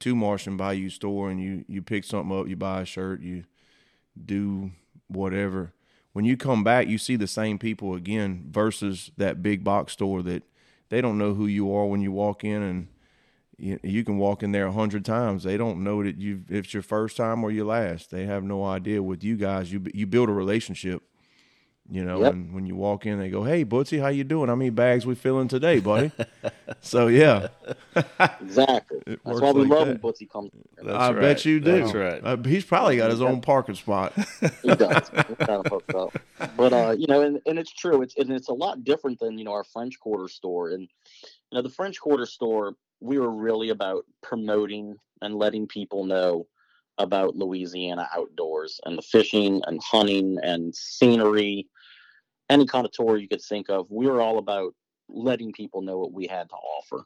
to 0.00 0.14
Marsh 0.14 0.46
and 0.46 0.58
Bayou 0.58 0.90
store 0.90 1.30
and 1.30 1.40
you 1.40 1.64
you 1.68 1.82
pick 1.82 2.04
something 2.04 2.36
up, 2.38 2.48
you 2.48 2.56
buy 2.56 2.82
a 2.82 2.84
shirt, 2.84 3.20
you 3.20 3.44
do 4.22 4.72
whatever. 5.08 5.72
When 6.12 6.24
you 6.24 6.36
come 6.36 6.64
back, 6.64 6.88
you 6.88 6.98
see 6.98 7.16
the 7.16 7.26
same 7.26 7.58
people 7.58 7.94
again 7.94 8.46
versus 8.50 9.10
that 9.16 9.42
big 9.42 9.62
box 9.62 9.92
store 9.92 10.22
that 10.22 10.42
they 10.88 11.00
don't 11.00 11.18
know 11.18 11.34
who 11.34 11.46
you 11.46 11.72
are 11.74 11.86
when 11.86 12.00
you 12.00 12.10
walk 12.10 12.44
in, 12.44 12.62
and 12.62 12.88
you, 13.56 13.78
you 13.82 14.04
can 14.04 14.18
walk 14.18 14.42
in 14.42 14.52
there 14.52 14.66
a 14.66 14.72
hundred 14.72 15.04
times. 15.04 15.44
They 15.44 15.56
don't 15.56 15.84
know 15.84 16.02
that 16.02 16.18
you 16.18 16.44
if 16.48 16.64
it's 16.64 16.74
your 16.74 16.82
first 16.82 17.16
time 17.16 17.44
or 17.44 17.50
your 17.50 17.66
last. 17.66 18.10
They 18.10 18.24
have 18.26 18.42
no 18.42 18.64
idea. 18.64 19.02
With 19.02 19.22
you 19.22 19.36
guys, 19.36 19.72
you 19.72 19.84
you 19.92 20.06
build 20.06 20.28
a 20.28 20.32
relationship. 20.32 21.02
You 21.90 22.04
know, 22.04 22.20
Yep. 22.20 22.32
and 22.34 22.54
when 22.54 22.66
you 22.66 22.76
walk 22.76 23.06
in, 23.06 23.18
they 23.18 23.30
go, 23.30 23.44
"Hey, 23.44 23.64
Bootsy, 23.64 23.98
how 23.98 24.08
you 24.08 24.22
doing? 24.22 24.48
How 24.48 24.54
many 24.56 24.68
bags 24.68 25.06
we 25.06 25.14
filling 25.14 25.48
today, 25.48 25.80
buddy?" 25.80 26.12
so 26.82 27.06
yeah, 27.06 27.48
exactly. 28.40 28.98
It 29.06 29.20
That's 29.24 29.40
why 29.40 29.52
we 29.52 29.62
like 29.62 29.70
love 29.70 29.86
that. 29.88 30.02
when 30.02 30.12
Bootsy 30.12 30.28
comes. 30.28 30.50
That's 30.76 30.88
I 30.96 31.12
right. 31.12 31.20
bet 31.20 31.44
you 31.44 31.60
do. 31.60 31.80
That's 31.80 31.94
right. 31.94 32.20
Uh, 32.22 32.36
he's 32.44 32.64
probably 32.64 32.96
got 32.98 33.10
his 33.10 33.22
own 33.22 33.40
parking 33.40 33.74
spot. 33.74 34.12
He 34.62 34.74
does. 34.74 35.08
Kind 35.08 35.64
of 35.64 35.66
hooked 35.66 35.94
up. 35.94 36.14
But 36.56 36.72
uh, 36.72 36.94
you 36.98 37.06
know, 37.06 37.22
and, 37.22 37.40
and 37.46 37.58
it's 37.58 37.72
true. 37.72 38.02
It's 38.02 38.16
and 38.16 38.30
it's 38.30 38.48
a 38.48 38.54
lot 38.54 38.84
different 38.84 39.18
than 39.20 39.38
you 39.38 39.44
know 39.44 39.52
our 39.52 39.64
French 39.64 39.98
Quarter 39.98 40.28
store. 40.28 40.70
And 40.70 40.82
you 40.82 41.56
know, 41.56 41.62
the 41.62 41.70
French 41.70 41.98
Quarter 42.00 42.26
store, 42.26 42.74
we 43.00 43.18
were 43.18 43.30
really 43.30 43.70
about 43.70 44.04
promoting 44.22 44.96
and 45.22 45.34
letting 45.36 45.66
people 45.66 46.04
know 46.04 46.46
about 46.98 47.36
Louisiana 47.36 48.08
outdoors 48.14 48.80
and 48.84 48.98
the 48.98 49.02
fishing 49.02 49.62
and 49.66 49.80
hunting 49.82 50.36
and 50.42 50.74
scenery, 50.74 51.68
any 52.48 52.66
kind 52.66 52.86
of 52.86 52.92
tour 52.92 53.16
you 53.16 53.28
could 53.28 53.42
think 53.42 53.68
of. 53.68 53.86
We 53.90 54.06
were 54.06 54.20
all 54.20 54.38
about 54.38 54.74
letting 55.08 55.52
people 55.52 55.82
know 55.82 55.98
what 55.98 56.12
we 56.12 56.26
had 56.26 56.48
to 56.48 56.54
offer. 56.54 57.04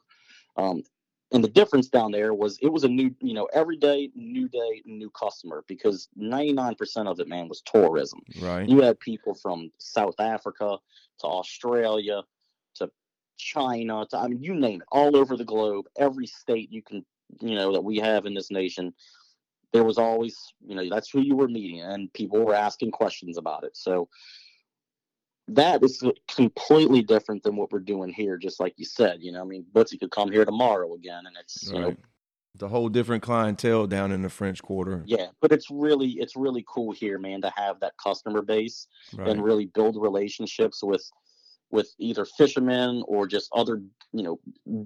Um, 0.57 0.83
and 1.31 1.43
the 1.43 1.49
difference 1.49 1.89
down 1.89 2.11
there 2.11 2.33
was 2.33 2.59
it 2.61 2.71
was 2.71 2.83
a 2.83 2.87
new, 2.87 3.13
you 3.19 3.33
know, 3.33 3.49
every 3.53 3.75
day, 3.75 4.11
new 4.13 4.47
day, 4.47 4.83
new 4.85 5.09
customer 5.09 5.63
because 5.67 6.07
99% 6.17 7.07
of 7.07 7.19
it, 7.19 7.27
man, 7.27 7.47
was 7.47 7.61
tourism. 7.61 8.21
Right. 8.39 8.69
You 8.69 8.81
had 8.81 8.99
people 8.99 9.33
from 9.33 9.71
South 9.79 10.19
Africa 10.19 10.77
to 11.19 11.25
Australia 11.25 12.21
to 12.75 12.91
China 13.37 14.05
to, 14.11 14.17
I 14.17 14.27
mean, 14.27 14.43
you 14.43 14.53
name 14.53 14.81
it, 14.81 14.87
all 14.91 15.17
over 15.17 15.35
the 15.35 15.43
globe, 15.43 15.85
every 15.97 16.27
state 16.27 16.71
you 16.71 16.83
can, 16.83 17.03
you 17.41 17.55
know, 17.55 17.73
that 17.73 17.83
we 17.83 17.97
have 17.97 18.27
in 18.27 18.35
this 18.35 18.51
nation. 18.51 18.93
There 19.71 19.83
was 19.83 19.97
always, 19.97 20.37
you 20.63 20.75
know, 20.75 20.87
that's 20.87 21.09
who 21.09 21.21
you 21.21 21.35
were 21.35 21.47
meeting, 21.47 21.81
and 21.81 22.13
people 22.13 22.45
were 22.45 22.53
asking 22.53 22.91
questions 22.91 23.39
about 23.39 23.63
it. 23.63 23.75
So 23.75 24.07
that 25.49 25.83
is 25.83 26.01
completely 26.27 27.01
different 27.01 27.43
than 27.43 27.55
what 27.55 27.71
we're 27.71 27.79
doing 27.79 28.11
here. 28.11 28.37
Just 28.37 28.59
like 28.59 28.73
you 28.77 28.85
said, 28.85 29.17
you 29.21 29.31
know, 29.31 29.41
I 29.41 29.45
mean, 29.45 29.65
Bootsy 29.73 29.99
could 29.99 30.11
come 30.11 30.31
here 30.31 30.45
tomorrow 30.45 30.93
again, 30.93 31.25
and 31.25 31.35
it's, 31.39 31.69
you 31.71 31.79
know, 31.79 31.95
The 32.55 32.67
whole 32.69 32.87
different 32.87 33.23
clientele 33.23 33.87
down 33.87 34.11
in 34.11 34.21
the 34.21 34.29
French 34.29 34.61
Quarter. 34.61 35.03
yeah. 35.05 35.27
But 35.41 35.51
it's 35.51 35.69
really, 35.71 36.11
it's 36.11 36.35
really 36.35 36.63
cool 36.67 36.91
here, 36.91 37.17
man, 37.19 37.41
to 37.41 37.51
have 37.55 37.79
that 37.81 37.93
customer 37.97 38.41
base 38.41 38.87
Right. 39.15 39.27
and 39.29 39.43
really 39.43 39.65
build 39.65 39.97
relationships 40.01 40.83
with 40.83 41.03
with 41.71 41.93
either 41.97 42.25
fishermen 42.25 43.03
or 43.07 43.25
just 43.27 43.49
other 43.53 43.81
you 44.11 44.23
know 44.23 44.39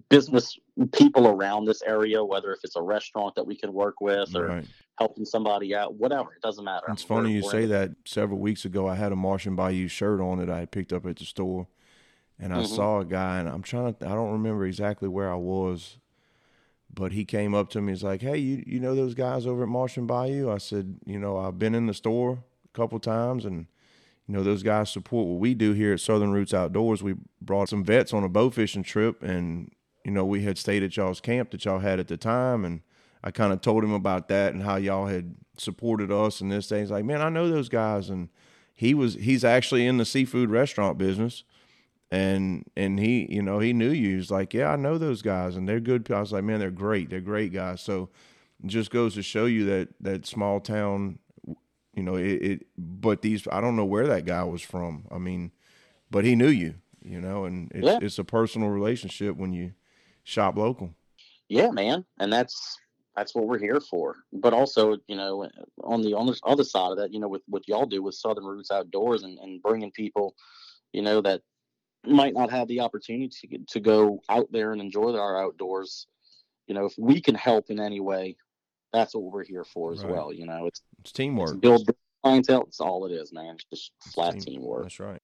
business 0.09 0.57
people 0.93 1.27
around 1.27 1.65
this 1.65 1.81
area 1.81 2.23
whether 2.23 2.53
if 2.53 2.59
it's 2.63 2.75
a 2.77 2.81
restaurant 2.81 3.35
that 3.35 3.45
we 3.45 3.55
can 3.57 3.73
work 3.73 3.99
with 3.99 4.33
or 4.35 4.47
Right. 4.47 4.65
helping 4.97 5.25
somebody 5.25 5.75
out 5.75 5.95
whatever 5.95 6.33
it 6.33 6.41
doesn't 6.41 6.63
matter 6.63 6.85
It's 6.89 7.07
We're- 7.09 7.21
funny 7.23 7.33
you 7.35 7.41
we're 7.43 7.51
say 7.51 7.63
in- 7.63 7.69
that. 7.69 7.91
Several 8.05 8.39
weeks 8.39 8.63
ago, 8.65 8.87
I 8.87 8.95
had 8.95 9.11
a 9.11 9.15
Marsh 9.17 9.45
and 9.45 9.57
Bayou 9.57 9.87
shirt 9.89 10.21
on 10.21 10.39
that 10.39 10.49
I 10.49 10.59
had 10.59 10.71
picked 10.71 10.93
up 10.93 11.05
at 11.05 11.17
the 11.17 11.25
store, 11.25 11.67
and 12.39 12.53
I 12.53 12.59
Mhm. 12.61 12.67
saw 12.67 12.99
a 13.01 13.05
guy, 13.05 13.39
and 13.39 13.49
I'm 13.49 13.63
trying 13.63 13.93
to, 13.95 14.05
I 14.05 14.13
don't 14.15 14.31
remember 14.31 14.65
exactly 14.65 15.09
where 15.09 15.29
I 15.31 15.35
was, 15.35 15.97
but 16.93 17.11
he 17.11 17.25
came 17.25 17.53
up 17.53 17.69
to 17.71 17.81
me. 17.81 17.91
He's 17.91 18.03
like, 18.03 18.21
"Hey, 18.21 18.37
you 18.37 18.63
you 18.65 18.79
know 18.79 18.95
those 18.95 19.13
guys 19.13 19.45
over 19.45 19.63
at 19.63 19.69
Marsh 19.69 19.97
and 19.97 20.07
Bayou?" 20.07 20.49
I 20.49 20.57
said, 20.57 20.99
"You 21.05 21.19
know, 21.19 21.37
I've 21.37 21.59
been 21.59 21.75
in 21.75 21.85
the 21.87 21.93
store 21.93 22.43
a 22.65 22.69
couple 22.73 22.97
times, 22.99 23.43
and 23.45 23.67
you 24.27 24.33
know 24.33 24.43
those 24.43 24.63
guys 24.63 24.89
support 24.89 25.27
what 25.27 25.39
we 25.39 25.53
do 25.53 25.73
here 25.73 25.93
at 25.93 25.99
Southern 25.99 26.31
Roots 26.31 26.53
Outdoors. 26.53 27.01
We 27.01 27.15
brought 27.41 27.69
some 27.69 27.83
vets 27.83 28.13
on 28.13 28.23
a 28.23 28.29
bow 28.29 28.49
fishing 28.49 28.83
trip, 28.83 29.23
and 29.23 29.71
you 30.03 30.11
know 30.11 30.25
we 30.25 30.43
had 30.43 30.57
stayed 30.57 30.83
at 30.83 30.97
y'all's 30.97 31.21
camp 31.21 31.51
that 31.51 31.65
y'all 31.65 31.79
had 31.79 31.99
at 31.99 32.07
the 32.07 32.17
time, 32.17 32.65
and." 32.65 32.81
I 33.23 33.31
kind 33.31 33.51
of 33.51 33.61
told 33.61 33.83
him 33.83 33.91
about 33.91 34.27
that 34.29 34.53
and 34.53 34.63
how 34.63 34.75
y'all 34.77 35.07
had 35.07 35.35
supported 35.57 36.11
us 36.11 36.39
and 36.39 36.51
this 36.51 36.69
thing. 36.69 36.81
He's 36.81 36.91
like, 36.91 37.03
man, 37.03 37.21
I 37.21 37.29
know 37.29 37.49
those 37.49 37.67
guys, 37.67 38.09
and 38.09 38.29
he 38.73 38.93
was 38.93 39.15
he's 39.15 39.43
actually 39.43 39.85
in 39.85 39.97
the 39.97 40.05
seafood 40.05 40.49
restaurant 40.49 40.97
business, 40.97 41.43
and 42.11 42.63
and 42.77 42.99
he 42.99 43.27
you 43.29 43.41
know 43.41 43.59
he 43.59 43.73
knew 43.73 43.89
you. 43.89 44.17
He's 44.17 44.31
like, 44.31 44.53
yeah, 44.53 44.71
I 44.71 44.75
know 44.75 44.97
those 44.97 45.21
guys, 45.21 45.55
and 45.55 45.67
they're 45.67 45.79
good. 45.79 46.09
I 46.11 46.19
was 46.19 46.31
like, 46.31 46.43
man, 46.43 46.59
they're 46.59 46.71
great. 46.71 47.09
They're 47.09 47.19
great 47.19 47.51
guys. 47.51 47.81
So 47.81 48.09
just 48.65 48.91
goes 48.91 49.15
to 49.15 49.23
show 49.23 49.45
you 49.45 49.65
that 49.65 49.89
that 50.01 50.25
small 50.25 50.59
town, 50.59 51.19
you 51.97 52.03
know, 52.03 52.15
it. 52.15 52.41
it 52.41 52.67
but 52.77 53.21
these, 53.21 53.47
I 53.51 53.59
don't 53.59 53.75
know 53.75 53.85
where 53.85 54.07
that 54.07 54.25
guy 54.25 54.43
was 54.43 54.61
from. 54.61 55.05
I 55.11 55.17
mean, 55.17 55.51
but 56.11 56.23
he 56.23 56.35
knew 56.35 56.47
you, 56.47 56.75
you 57.01 57.19
know, 57.19 57.45
and 57.45 57.71
it's 57.73 57.85
Yeah. 57.85 57.99
it's 58.01 58.19
a 58.19 58.23
personal 58.23 58.69
relationship 58.69 59.35
when 59.35 59.51
you 59.51 59.73
shop 60.23 60.57
local. 60.57 60.93
yeah 61.49 61.71
man 61.71 62.03
and 62.19 62.31
that's 62.31 62.77
that's 63.15 63.33
what 63.33 63.47
we're 63.47 63.57
here 63.57 63.79
for 63.79 64.17
but 64.33 64.53
also 64.53 64.97
you 65.07 65.15
know 65.15 65.49
on 65.83 66.01
the 66.01 66.13
on 66.13 66.25
the 66.25 66.37
other 66.43 66.65
side 66.65 66.91
of 66.91 66.97
that 66.97 67.13
you 67.13 67.19
know 67.19 67.29
with 67.29 67.41
what 67.47 67.65
y'all 67.67 67.85
do 67.85 68.03
with 68.03 68.13
southern 68.13 68.43
roots 68.43 68.69
outdoors 68.69 69.23
and, 69.23 69.39
and 69.39 69.61
bringing 69.61 69.89
people 69.91 70.35
you 70.91 71.01
know 71.01 71.21
that 71.21 71.41
might 72.05 72.33
not 72.33 72.51
have 72.51 72.67
the 72.67 72.81
opportunity 72.81 73.29
to, 73.29 73.57
to 73.69 73.79
go 73.79 74.19
out 74.27 74.51
there 74.51 74.73
and 74.73 74.81
enjoy 74.81 75.15
our 75.15 75.41
outdoors 75.41 76.07
you 76.67 76.75
know 76.75 76.85
if 76.85 76.93
we 76.97 77.21
can 77.21 77.35
help 77.35 77.69
in 77.69 77.79
any 77.79 78.01
way 78.01 78.35
that's 78.93 79.13
what 79.13 79.23
we're 79.23 79.43
here 79.43 79.63
for 79.63 79.93
as 79.93 80.03
Right. 80.03 80.11
well 80.11 80.33
you 80.33 80.45
know 80.45 80.65
it's, 80.65 80.81
It's 80.99 81.09
it's 81.09 81.11
teamwork. 81.11 81.59
build 81.61 81.89
clientele 82.23 82.63
it's 82.63 82.79
all 82.79 83.05
it 83.05 83.11
is 83.11 83.31
man 83.33 83.55
it's 83.55 83.65
just 83.65 83.91
It's 84.05 84.13
flat 84.13 84.33
team- 84.33 84.41
teamwork 84.41 84.83
That's 84.83 84.99
right. 84.99 85.21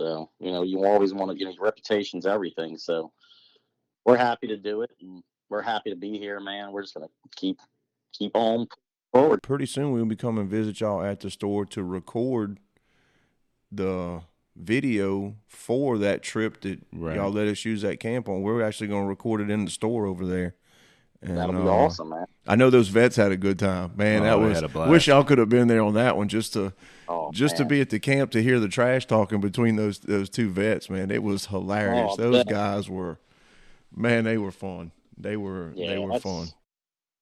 so, 0.00 0.30
you 0.40 0.50
know, 0.50 0.62
you 0.62 0.84
always 0.86 1.12
want 1.12 1.30
to, 1.30 1.38
you 1.38 1.44
know, 1.44 1.50
your 1.50 1.64
reputation's 1.64 2.24
everything. 2.24 2.78
So 2.78 3.12
we're 4.06 4.16
happy 4.16 4.46
to 4.46 4.56
do 4.56 4.80
it 4.80 4.90
and 5.00 5.22
we're 5.50 5.60
happy 5.60 5.90
to 5.90 5.96
be 5.96 6.16
here, 6.18 6.40
man. 6.40 6.72
We're 6.72 6.80
just 6.82 6.94
going 6.94 7.06
to 7.06 7.12
keep, 7.36 7.58
keep 8.14 8.30
on 8.34 8.66
forward. 9.12 9.42
pretty 9.42 9.66
soon 9.66 9.92
we'll 9.92 10.06
be 10.06 10.16
coming 10.16 10.48
visit 10.48 10.80
y'all 10.80 11.02
at 11.02 11.20
the 11.20 11.30
store 11.30 11.66
to 11.66 11.84
record 11.84 12.58
the 13.70 14.22
video 14.56 15.36
for 15.46 15.98
that 15.98 16.22
trip 16.22 16.60
that 16.62 16.80
Right. 16.94 17.16
y'all 17.16 17.30
let 17.30 17.46
us 17.48 17.64
use 17.66 17.82
that 17.82 18.00
camp 18.00 18.26
on. 18.28 18.40
We're 18.42 18.62
actually 18.62 18.88
going 18.88 19.02
to 19.04 19.08
record 19.08 19.42
it 19.42 19.50
in 19.50 19.66
the 19.66 19.70
store 19.70 20.06
over 20.06 20.24
there. 20.26 20.54
And, 21.22 21.36
That'll 21.36 21.52
be 21.52 21.68
uh, 21.68 21.70
awesome, 21.70 22.08
man. 22.08 22.24
I 22.46 22.56
know 22.56 22.70
those 22.70 22.88
vets 22.88 23.14
had 23.16 23.30
a 23.30 23.36
good 23.36 23.58
time, 23.58 23.92
man. 23.94 24.22
Oh, 24.22 24.24
that 24.24 24.40
was. 24.40 24.54
had 24.54 24.64
a 24.64 24.68
blast. 24.68 24.90
Wish 24.90 25.08
y'all 25.08 25.22
could 25.22 25.36
have 25.36 25.50
been 25.50 25.68
there 25.68 25.82
on 25.82 25.94
that 25.94 26.16
one 26.16 26.28
just 26.28 26.54
to 26.54 26.72
Oh, 27.08 27.30
just 27.32 27.56
to 27.56 27.64
be 27.64 27.80
at 27.80 27.90
the 27.90 27.98
camp 27.98 28.30
to 28.30 28.42
hear 28.42 28.60
the 28.60 28.68
trash 28.68 29.04
talking 29.04 29.40
between 29.40 29.76
those 29.76 29.98
those 29.98 30.30
two 30.30 30.48
vets, 30.48 30.88
man. 30.88 31.10
It 31.10 31.22
was 31.22 31.46
hilarious. 31.46 32.12
Oh, 32.12 32.16
those 32.16 32.44
bet. 32.44 32.48
guys 32.48 32.88
were, 32.88 33.18
man, 33.94 34.24
they 34.24 34.38
were 34.38 34.52
fun. 34.52 34.92
They 35.18 35.36
were 35.36 35.72
Yeah, 35.74 35.88
they 35.88 35.98
were 35.98 36.12
that's, 36.12 36.22
fun. 36.22 36.46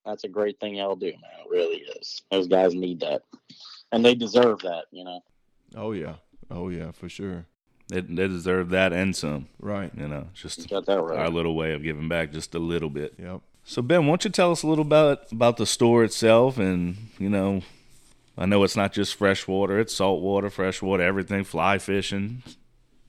That's 0.04 0.24
a 0.24 0.28
great 0.28 0.60
thing 0.60 0.74
y'all 0.74 0.94
do, 0.94 1.06
man. 1.06 1.40
It 1.44 1.50
really 1.50 1.78
is. 1.98 2.22
Those 2.30 2.48
guys 2.48 2.74
need 2.74 3.00
that. 3.00 3.22
And 3.90 4.04
they 4.04 4.14
deserve 4.14 4.60
that, 4.60 4.84
you 4.90 5.04
know. 5.04 5.22
Oh 5.74 5.92
yeah, 5.92 6.16
oh 6.50 6.68
yeah, 6.68 6.92
for 6.92 7.08
sure. 7.08 7.46
They, 7.88 8.02
they 8.02 8.28
deserve 8.28 8.68
that 8.70 8.92
and 8.92 9.16
some. 9.16 9.48
Right. 9.58 9.90
You 9.96 10.08
know, 10.08 10.28
just 10.34 10.58
You 10.58 10.66
got 10.66 10.84
that 10.86 11.00
right. 11.00 11.18
our 11.18 11.30
little 11.30 11.56
way 11.56 11.72
of 11.72 11.82
giving 11.82 12.08
back 12.08 12.30
just 12.32 12.54
a 12.54 12.58
little 12.58 12.90
bit. 12.90 13.14
Yep. 13.18 13.40
So 13.68 13.82
Ben, 13.82 14.06
why 14.06 14.12
don't 14.12 14.24
you 14.24 14.30
tell 14.30 14.50
us 14.50 14.62
a 14.62 14.66
little 14.66 14.84
about 14.84 15.30
about 15.30 15.58
the 15.58 15.66
store 15.66 16.02
itself 16.02 16.56
and 16.56 16.96
you 17.18 17.28
know, 17.28 17.60
I 18.38 18.46
know 18.46 18.64
it's 18.64 18.76
not 18.76 18.94
just 18.94 19.14
freshwater, 19.14 19.78
it's 19.78 19.92
saltwater, 19.94 20.48
freshwater, 20.48 21.02
everything, 21.02 21.44
fly 21.44 21.76
fishing. 21.76 22.42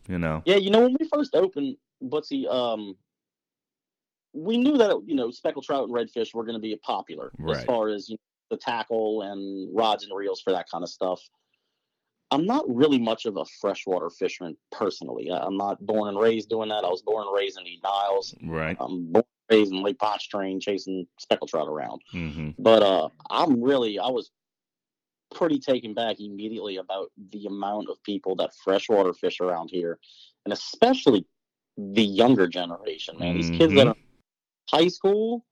You 0.09 0.19
know. 0.19 0.43
Yeah, 0.45 0.57
you 0.57 0.69
know, 0.69 0.81
when 0.81 0.97
we 0.99 1.07
first 1.07 1.33
opened, 1.33 1.77
Bootsy, 2.03 2.45
um, 2.53 2.97
we 4.33 4.57
knew 4.57 4.77
that 4.77 5.01
you 5.05 5.15
know 5.15 5.31
speckled 5.31 5.63
trout 5.63 5.87
and 5.87 5.95
redfish 5.95 6.33
were 6.33 6.43
going 6.43 6.57
to 6.57 6.61
be 6.61 6.75
popular 6.83 7.31
as 7.49 7.63
far 7.63 7.87
as 7.87 8.09
you 8.09 8.15
know, 8.15 8.57
the 8.57 8.57
tackle 8.57 9.21
and 9.21 9.73
rods 9.73 10.03
and 10.03 10.13
reels 10.13 10.41
for 10.41 10.51
that 10.51 10.65
kind 10.69 10.83
of 10.83 10.89
stuff. 10.89 11.21
I'm 12.31 12.45
not 12.45 12.63
really 12.67 12.99
much 12.99 13.25
of 13.25 13.37
a 13.37 13.45
freshwater 13.59 14.09
fisherman 14.09 14.55
personally. 14.71 15.31
I'm 15.31 15.57
not 15.57 15.83
born 15.85 16.09
and 16.09 16.19
raised 16.19 16.49
doing 16.49 16.69
that. 16.69 16.83
I 16.83 16.89
was 16.89 17.01
born 17.01 17.25
and 17.27 17.35
raised 17.35 17.57
in 17.57 17.63
the 17.63 17.79
Niles. 17.83 18.35
Right. 18.43 18.77
I'm 18.79 19.11
born 19.11 19.25
and 19.49 19.57
raised 19.57 19.71
in 19.73 19.81
Lake 19.81 19.97
Pontchartrain 19.97 20.59
chasing 20.59 21.07
speckled 21.19 21.49
trout 21.49 21.67
around. 21.67 22.01
Mm-hmm. 22.13 22.49
But 22.59 22.83
uh, 22.83 23.09
I'm 23.31 23.61
really, 23.61 23.97
I 23.97 24.09
was 24.09 24.29
pretty 25.33 25.59
taken 25.59 25.93
back 25.93 26.19
immediately 26.19 26.77
about 26.77 27.11
the 27.31 27.45
amount 27.45 27.89
of 27.89 28.01
people 28.03 28.35
that 28.35 28.51
freshwater 28.63 29.13
fish 29.13 29.39
around 29.39 29.69
here, 29.71 29.99
and 30.45 30.53
especially 30.53 31.25
the 31.77 32.03
younger 32.03 32.47
generation. 32.47 33.17
Man, 33.17 33.35
these 33.35 33.49
kids 33.51 33.73
that 33.75 33.87
Mhm. 33.87 33.91
are 33.91 33.97
high 34.69 34.87
school, 34.87 35.45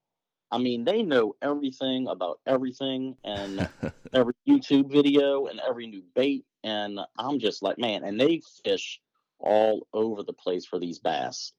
I 0.52 0.58
mean, 0.58 0.84
they 0.84 1.04
know 1.04 1.36
everything 1.42 2.08
about 2.08 2.40
everything 2.46 3.18
and 3.24 3.60
every 4.14 4.34
YouTube 4.48 4.92
video 4.92 5.48
and 5.48 5.60
every 5.60 5.88
new 5.88 6.04
bait. 6.16 6.46
And 6.68 7.00
I'm 7.18 7.40
just 7.40 7.64
like, 7.64 7.78
man, 7.78 8.04
and 8.04 8.20
they 8.20 8.42
fish 8.66 9.00
all 9.40 9.88
over 9.94 10.22
the 10.24 10.34
place 10.34 10.66
for 10.66 10.80
these 10.80 11.00
bass. 11.00 11.54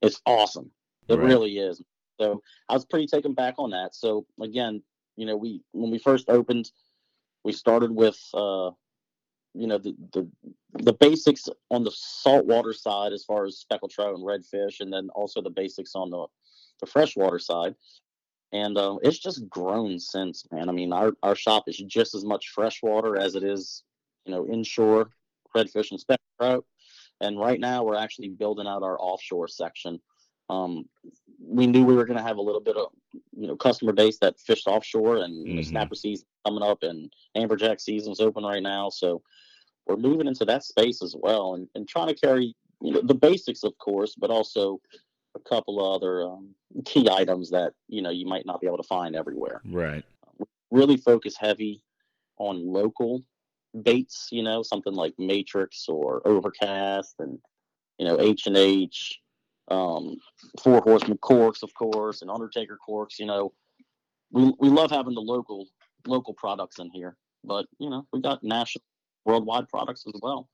It's 0.00 0.22
awesome. 0.24 0.70
It 1.08 1.18
Right. 1.18 1.28
really 1.28 1.58
is. 1.58 1.82
So 2.18 2.40
I 2.70 2.72
was 2.72 2.86
pretty 2.86 3.06
taken 3.06 3.34
back 3.34 3.56
on 3.58 3.70
that. 3.70 3.94
So 3.94 4.24
again, 4.40 4.82
you 5.16 5.26
know, 5.26 5.36
we 5.36 5.60
when 5.72 5.90
we 5.90 5.98
first 5.98 6.30
opened, 6.30 6.70
we 7.44 7.52
started 7.52 7.90
with 7.90 8.18
uh, 8.32 8.70
you 9.52 9.66
know, 9.66 9.78
the 9.78 9.94
the 10.12 10.28
the 10.72 10.92
basics 10.94 11.48
on 11.70 11.84
the 11.84 11.92
saltwater 11.92 12.72
side 12.72 13.12
as 13.12 13.24
far 13.24 13.44
as 13.44 13.58
speckled 13.58 13.90
trout 13.90 14.14
and 14.14 14.24
redfish, 14.24 14.80
and 14.80 14.90
then 14.92 15.10
also 15.14 15.42
the 15.42 15.50
basics 15.50 15.94
on 15.94 16.10
the 16.10 16.26
the 16.80 16.86
freshwater 16.86 17.38
side. 17.38 17.74
And 18.52 18.78
uh, 18.78 18.98
it's 19.02 19.18
just 19.18 19.48
grown 19.48 19.98
since, 19.98 20.46
man. 20.52 20.68
I 20.68 20.72
mean, 20.72 20.92
our, 20.92 21.12
our 21.24 21.34
shop 21.34 21.64
is 21.66 21.76
just 21.76 22.14
as 22.14 22.24
much 22.24 22.50
freshwater 22.54 23.16
as 23.16 23.34
it 23.34 23.42
is, 23.42 23.82
you 24.24 24.32
know, 24.32 24.46
inshore 24.46 25.10
redfish 25.56 25.90
and 25.90 26.00
speckled 26.00 26.26
trout. 26.40 26.64
And 27.20 27.38
right 27.38 27.60
now, 27.60 27.84
we're 27.84 27.96
actually 27.96 28.28
building 28.28 28.66
out 28.66 28.82
our 28.82 28.98
offshore 29.00 29.48
section. 29.48 30.00
Um, 30.50 30.86
we 31.40 31.66
knew 31.66 31.84
we 31.84 31.94
were 31.94 32.04
going 32.04 32.18
to 32.18 32.24
have 32.24 32.36
a 32.36 32.42
little 32.42 32.60
bit 32.60 32.76
of, 32.76 32.88
you 33.12 33.46
know, 33.46 33.56
customer 33.56 33.92
base 33.92 34.18
that 34.18 34.38
fished 34.40 34.66
offshore, 34.66 35.18
and 35.18 35.46
you 35.46 35.54
know, 35.54 35.62
snapper 35.62 35.94
season 35.94 36.26
coming 36.44 36.62
up, 36.62 36.82
and 36.82 37.12
amberjack 37.36 37.80
season's 37.80 38.20
open 38.20 38.44
right 38.44 38.62
now. 38.62 38.90
So 38.90 39.22
we're 39.86 39.96
moving 39.96 40.26
into 40.26 40.44
that 40.46 40.64
space 40.64 41.02
as 41.02 41.14
well, 41.18 41.54
and, 41.54 41.68
and 41.74 41.88
trying 41.88 42.08
to 42.08 42.14
carry, 42.14 42.54
you 42.82 42.92
know, 42.92 43.00
the 43.02 43.14
basics, 43.14 43.62
of 43.62 43.76
course, 43.78 44.14
but 44.18 44.30
also 44.30 44.80
a 45.36 45.40
couple 45.40 45.80
of 45.80 45.96
other 45.96 46.22
um, 46.22 46.54
key 46.84 47.08
items 47.10 47.50
that 47.50 47.72
you 47.88 48.02
know 48.02 48.10
you 48.10 48.26
might 48.26 48.46
not 48.46 48.60
be 48.60 48.66
able 48.66 48.76
to 48.76 48.82
find 48.84 49.16
everywhere 49.16 49.60
Right. 49.64 50.04
really 50.70 50.96
focus 50.96 51.36
heavy 51.38 51.82
on 52.38 52.66
local 52.66 53.22
baits, 53.82 54.28
you 54.30 54.42
know, 54.42 54.62
something 54.62 54.94
like 54.94 55.14
Matrix 55.18 55.88
or 55.88 56.22
Overcast 56.26 57.14
and 57.18 57.38
you 57.98 58.06
know 58.06 58.20
H 58.20 58.46
and 58.46 58.56
H, 58.56 59.18
um, 59.68 60.16
Four 60.62 60.80
Horsemen 60.80 61.18
corks, 61.18 61.62
of 61.62 61.72
course, 61.74 62.22
and 62.22 62.30
Undertaker 62.30 62.76
corks. 62.76 63.18
You 63.18 63.26
know, 63.26 63.52
we 64.30 64.52
we 64.58 64.68
love 64.68 64.90
having 64.90 65.14
the 65.14 65.20
local 65.20 65.66
local 66.06 66.34
products 66.34 66.78
in 66.78 66.90
here, 66.90 67.16
but 67.44 67.66
you 67.78 67.90
know 67.90 68.06
we 68.12 68.20
got 68.20 68.42
national, 68.42 68.84
worldwide 69.24 69.68
products 69.68 70.04
as 70.06 70.14
well. 70.22 70.48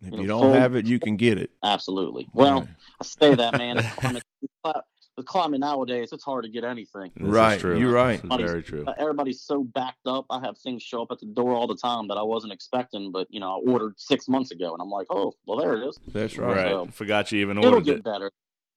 If 0.00 0.12
You 0.12 0.20
you 0.22 0.26
know, 0.26 0.40
don't 0.40 0.50
full- 0.52 0.60
have 0.60 0.74
it, 0.76 0.86
you 0.86 0.98
can 1.00 1.16
get 1.16 1.38
it. 1.38 1.50
Absolutely. 1.64 2.28
Well, 2.32 2.60
Right. 2.60 2.68
I 3.00 3.04
say 3.04 3.34
that, 3.34 3.58
man. 3.58 3.84
It's 5.18 5.26
climate, 5.26 5.58
the 5.58 5.58
climate 5.58 5.60
nowadays, 5.60 6.12
it's 6.12 6.24
hard 6.24 6.44
to 6.44 6.50
get 6.50 6.64
anything. 6.64 7.10
This 7.16 7.26
Right, 7.28 7.58
true. 7.58 7.78
you're 7.78 7.92
right. 7.92 8.20
This 8.22 8.36
very 8.40 8.62
true. 8.62 8.84
Everybody's 8.98 9.42
so 9.42 9.64
backed 9.64 10.06
up. 10.06 10.26
I 10.30 10.40
have 10.40 10.56
things 10.58 10.82
show 10.82 11.02
up 11.02 11.08
at 11.10 11.18
the 11.18 11.26
door 11.26 11.52
all 11.54 11.66
the 11.66 11.76
time 11.76 12.08
that 12.08 12.16
I 12.16 12.22
wasn't 12.22 12.52
expecting, 12.52 13.10
but 13.12 13.26
you 13.30 13.40
know, 13.40 13.50
I 13.56 13.70
ordered 13.70 13.94
six 13.98 14.28
months 14.28 14.50
ago, 14.52 14.72
and 14.72 14.80
I'm 14.80 14.90
like, 14.90 15.06
oh, 15.10 15.32
well, 15.46 15.58
there 15.58 15.74
it 15.74 15.86
is. 15.88 15.98
That's 16.08 16.38
right. 16.38 16.56
Right. 16.56 16.70
So- 16.70 16.86
Forgot 16.86 17.32
you 17.32 17.40
even 17.40 17.58
ordered 17.58 17.68
It'll 17.68 17.80
get 17.80 17.96
it. 17.98 18.04
better. 18.04 18.30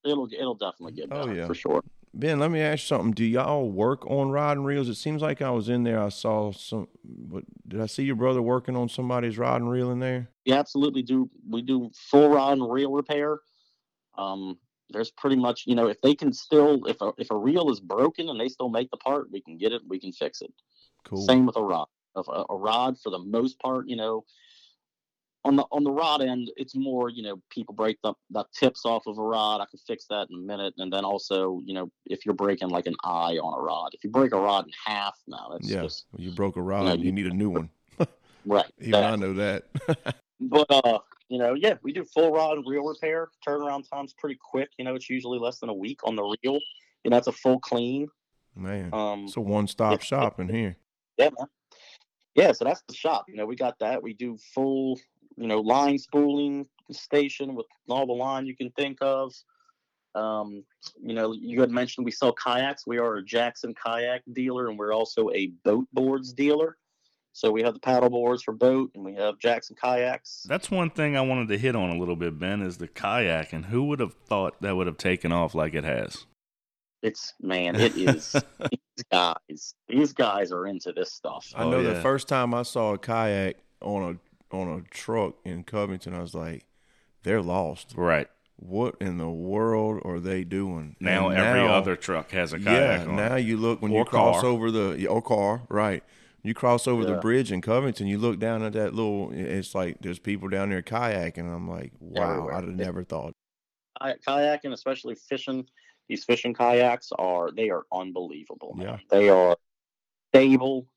It'll 0.04 0.28
it'll 0.32 0.56
definitely 0.56 0.94
get 0.94 1.10
better 1.10 1.22
Oh, 1.22 1.26
better 1.28 1.38
yeah. 1.40 1.46
for 1.48 1.54
sure. 1.54 1.82
Ben, 2.14 2.40
let 2.40 2.52
me 2.52 2.60
ask 2.60 2.84
you 2.84 2.88
something. 2.98 3.12
Do 3.12 3.24
y'all 3.24 3.70
work 3.70 4.06
on 4.10 4.32
rod 4.32 4.58
and 4.58 4.66
reels? 4.66 4.90
It 4.90 4.96
seems 4.96 5.22
like 5.22 5.42
I 5.42 5.52
was 5.52 5.70
in 5.70 5.84
there. 5.84 6.02
I 6.02 6.10
saw 6.10 6.52
some. 6.52 6.88
But 7.06 7.44
did 7.68 7.80
I 7.80 7.86
see 7.86 8.04
your 8.04 8.18
brother 8.18 8.42
working 8.42 8.76
on 8.76 8.90
somebody's 8.90 9.38
rod 9.38 9.62
and 9.62 9.70
reel 9.72 9.92
in 9.92 10.00
there? 10.00 10.30
Yeah, 10.44 10.56
absolutely 10.60 11.04
do. 11.04 11.30
We 11.48 11.62
do 11.62 11.90
full 11.96 12.30
rod 12.30 12.58
and 12.58 12.70
reel 12.70 12.92
repair. 12.92 13.40
Um, 14.18 14.58
there's 14.92 15.12
pretty 15.12 15.36
much, 15.36 15.64
you 15.66 15.76
know, 15.76 15.88
if 15.88 16.00
they 16.02 16.16
can 16.16 16.34
still, 16.34 16.86
if 16.86 17.02
a, 17.02 17.12
if 17.18 17.32
a 17.32 17.38
reel 17.38 17.70
is 17.72 17.80
broken 17.80 18.30
and 18.30 18.40
they 18.40 18.50
still 18.50 18.70
make 18.70 18.90
the 18.92 18.98
part, 18.98 19.32
we 19.32 19.42
can 19.42 19.58
get 19.58 19.72
it. 19.72 19.82
We 19.88 20.00
can 20.00 20.12
fix 20.12 20.42
it. 20.42 20.54
Cool. 21.06 21.26
Same 21.26 21.46
with 21.46 21.58
a 21.58 21.64
rod. 21.64 21.88
A, 22.16 22.22
a 22.50 22.58
rod, 22.58 22.98
for 23.00 23.10
the 23.10 23.20
most 23.20 23.60
part, 23.60 23.88
you 23.88 23.96
know, 23.96 24.26
on 25.44 25.56
the 25.56 25.64
on 25.72 25.84
the 25.84 25.92
rod 25.92 26.22
end, 26.22 26.52
it's 26.56 26.76
more, 26.76 27.10
you 27.10 27.24
know, 27.24 27.42
people 27.50 27.74
break 27.74 27.98
the, 28.04 28.14
the 28.30 28.46
tips 28.58 28.86
off 28.86 29.08
of 29.08 29.18
a 29.18 29.24
rod. 29.24 29.62
I 29.62 29.66
can 29.66 29.80
fix 29.88 30.06
that 30.10 30.28
in 30.30 30.38
a 30.38 30.42
minute. 30.42 30.74
And 30.78 30.92
then 30.94 31.04
also, 31.04 31.62
you 31.66 31.74
know, 31.74 31.90
if 32.06 32.26
you're 32.26 32.36
breaking 32.36 32.70
like 32.70 32.86
an 32.86 32.96
eye 33.04 33.38
on 33.42 33.58
a 33.58 33.62
rod, 33.62 33.92
if 33.94 34.04
you 34.04 34.10
break 34.10 34.34
a 34.34 34.40
rod 34.40 34.66
in 34.66 34.72
half, 34.86 35.18
now 35.28 35.50
that's 35.52 35.68
yeah. 35.68 35.82
just 35.82 36.06
you 36.18 36.32
broke 36.32 36.58
a 36.58 36.62
rod. 36.62 36.86
No, 36.86 36.94
you, 36.94 37.06
you- 37.06 37.12
need 37.12 37.28
a 37.28 37.34
new 37.34 37.50
one. 37.50 37.70
right. 38.46 38.72
Even 38.80 38.92
that. 38.92 39.14
I 39.14 39.16
know 39.16 39.34
that. 39.34 39.64
But 40.44 40.66
uh, 40.72 40.98
you 41.32 41.38
know, 41.38 41.54
yeah, 41.54 41.76
we 41.82 41.94
do 41.94 42.04
full 42.04 42.32
rod 42.34 42.58
and 42.58 42.68
reel 42.68 42.84
repair. 42.84 43.30
Turnaround 43.48 43.90
time's 43.90 44.14
pretty 44.18 44.38
quick. 44.52 44.70
You 44.78 44.84
know, 44.84 44.96
it's 44.96 45.10
usually 45.10 45.40
less 45.40 45.60
than 45.60 45.70
a 45.70 45.74
week 45.74 46.00
on 46.04 46.18
the 46.18 46.24
reel. 46.24 46.60
You 47.06 47.10
know, 47.10 47.16
it's 47.18 47.28
a 47.28 47.32
full 47.32 47.58
clean. 47.60 48.10
Man, 48.54 48.94
Um, 48.94 49.24
it's 49.24 49.38
a 49.38 49.42
one-stop 49.42 49.94
yeah. 49.94 49.98
shop 50.00 50.42
in 50.42 50.50
here. 50.50 50.76
yeah, 51.18 51.30
man. 51.40 51.48
Yeah, 52.36 52.52
so 52.52 52.66
that's 52.66 52.84
the 52.86 52.94
shop. 52.94 53.26
You 53.30 53.38
know, 53.38 53.46
we 53.46 53.56
got 53.56 53.80
that. 53.80 54.04
We 54.04 54.14
do 54.14 54.38
full, 54.54 55.00
you 55.38 55.48
know, 55.48 55.62
line 55.62 55.98
spooling 55.98 56.68
station 56.92 57.56
with 57.56 57.66
all 57.88 58.06
the 58.06 58.12
line 58.14 58.46
you 58.46 58.56
can 58.56 58.70
think 58.72 58.98
of. 59.02 59.34
Um, 60.14 60.66
you 61.02 61.14
know, 61.14 61.32
you 61.32 61.62
had 61.62 61.72
mentioned 61.72 62.04
we 62.04 62.12
sell 62.12 62.34
kayaks. 62.34 62.86
We 62.86 62.98
are 63.00 63.16
a 63.16 63.24
Jackson 63.24 63.74
kayak 63.74 64.24
dealer, 64.34 64.68
and 64.68 64.78
we're 64.78 64.94
also 64.94 65.30
a 65.30 65.48
BOTE 65.64 65.88
boards 65.94 66.34
dealer. 66.34 66.78
So 67.34 67.50
we 67.52 67.62
have 67.64 67.74
the 67.74 67.80
paddle 67.80 68.10
boards 68.10 68.44
for 68.44 68.54
BOTE, 68.54 68.92
and 68.96 69.06
we 69.06 69.16
have 69.16 69.40
Jackson 69.40 69.76
kayaks. 69.82 70.46
That's 70.50 70.70
one 70.70 70.90
thing 70.90 71.16
I 71.16 71.22
wanted 71.22 71.48
to 71.50 71.58
hit 71.58 71.76
on 71.76 71.90
a 71.90 71.98
little 71.98 72.16
bit, 72.18 72.38
Ben, 72.38 72.62
is 72.62 72.78
the 72.78 72.88
kayak. 72.88 73.54
And 73.54 73.66
who 73.66 73.86
would 73.86 74.00
have 74.02 74.14
thought 74.14 74.62
that 74.62 74.76
would 74.76 74.88
have 74.88 74.98
taken 74.98 75.32
off 75.32 75.56
like 75.56 75.74
it 75.74 75.84
has? 75.86 76.26
It's 77.02 77.34
man, 77.42 77.76
it 77.76 77.96
is. 77.98 78.34
these 78.34 79.06
guys, 79.12 79.74
these 79.88 80.14
guys 80.14 80.52
are 80.52 80.68
into 80.68 80.92
this 80.92 81.12
stuff. 81.14 81.52
I 81.56 81.64
Oh, 81.64 81.72
know 81.72 81.84
the 81.84 82.02
first 82.02 82.28
time 82.28 82.54
I 82.54 82.64
saw 82.64 82.94
a 82.94 82.98
kayak 82.98 83.58
on 83.82 84.20
a 84.52 84.56
on 84.56 84.68
a 84.68 84.82
truck 84.94 85.36
in 85.46 85.64
Covington, 85.64 86.14
I 86.14 86.20
was 86.22 86.36
like, 86.36 86.66
they're 87.24 87.42
lost. 87.42 87.94
Right. 87.96 88.28
What 88.58 88.96
in 89.02 89.18
the 89.18 89.30
world 89.30 90.02
are 90.06 90.20
they 90.20 90.44
doing? 90.44 90.96
Now 91.00 91.30
And 91.30 91.40
every 91.40 91.62
other 91.68 91.96
truck 91.96 92.30
has 92.32 92.54
a 92.54 92.60
kayak 92.60 93.00
yeah. 93.06 93.08
on. 93.08 93.16
Now 93.16 93.36
it. 93.38 93.46
you 93.46 93.58
look 93.58 93.82
when 93.82 93.92
Or 93.94 94.00
you 94.00 94.06
cross 94.06 94.42
car. 94.42 94.50
over 94.50 94.70
the 94.70 94.96
yeah, 95.00 95.08
oh, 95.08 95.14
or 95.16 95.22
car, 95.24 95.62
right? 95.70 96.04
You 96.44 96.54
cross 96.54 96.88
over 96.88 97.06
the 97.06 97.18
bridge 97.18 97.52
in 97.52 97.62
Covington, 97.62 98.08
you 98.08 98.18
look 98.18 98.40
down 98.40 98.64
at 98.64 98.74
that 98.74 98.94
little. 98.96 99.32
It's 99.32 99.76
like 99.76 99.98
there's 100.02 100.20
people 100.20 100.50
down 100.50 100.70
there 100.70 100.82
kayaking. 100.82 101.54
I'm 101.54 101.70
like, 101.70 101.92
wow, 102.00 102.32
Everywhere. 102.32 102.54
I'd 102.56 102.64
have 102.64 102.76
never 102.76 103.04
thought. 103.04 103.34
Kayak- 104.02 104.22
kayaking, 104.28 104.74
especially 104.74 105.16
fishing, 105.16 105.68
these 106.10 106.24
fishing 106.24 106.54
kayaks 106.54 107.12
are 107.20 107.52
they 107.52 107.70
are 107.70 107.84
unbelievable. 107.92 108.74
man. 108.76 108.88
Yeah. 108.88 108.98
They 109.10 109.30
are 109.30 109.56
stable. 110.30 110.88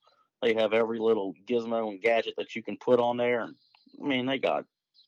They 0.40 0.54
have 0.54 0.72
every 0.72 0.98
little 0.98 1.34
gizmo 1.46 1.90
and 1.90 2.00
gadget 2.00 2.34
that 2.38 2.54
you 2.56 2.62
can 2.62 2.76
put 2.78 2.98
on 3.00 3.16
there. 3.16 3.42
And 3.42 3.54
I 4.02 4.06
mean, 4.06 4.26
they 4.26 4.38
got 4.38 4.64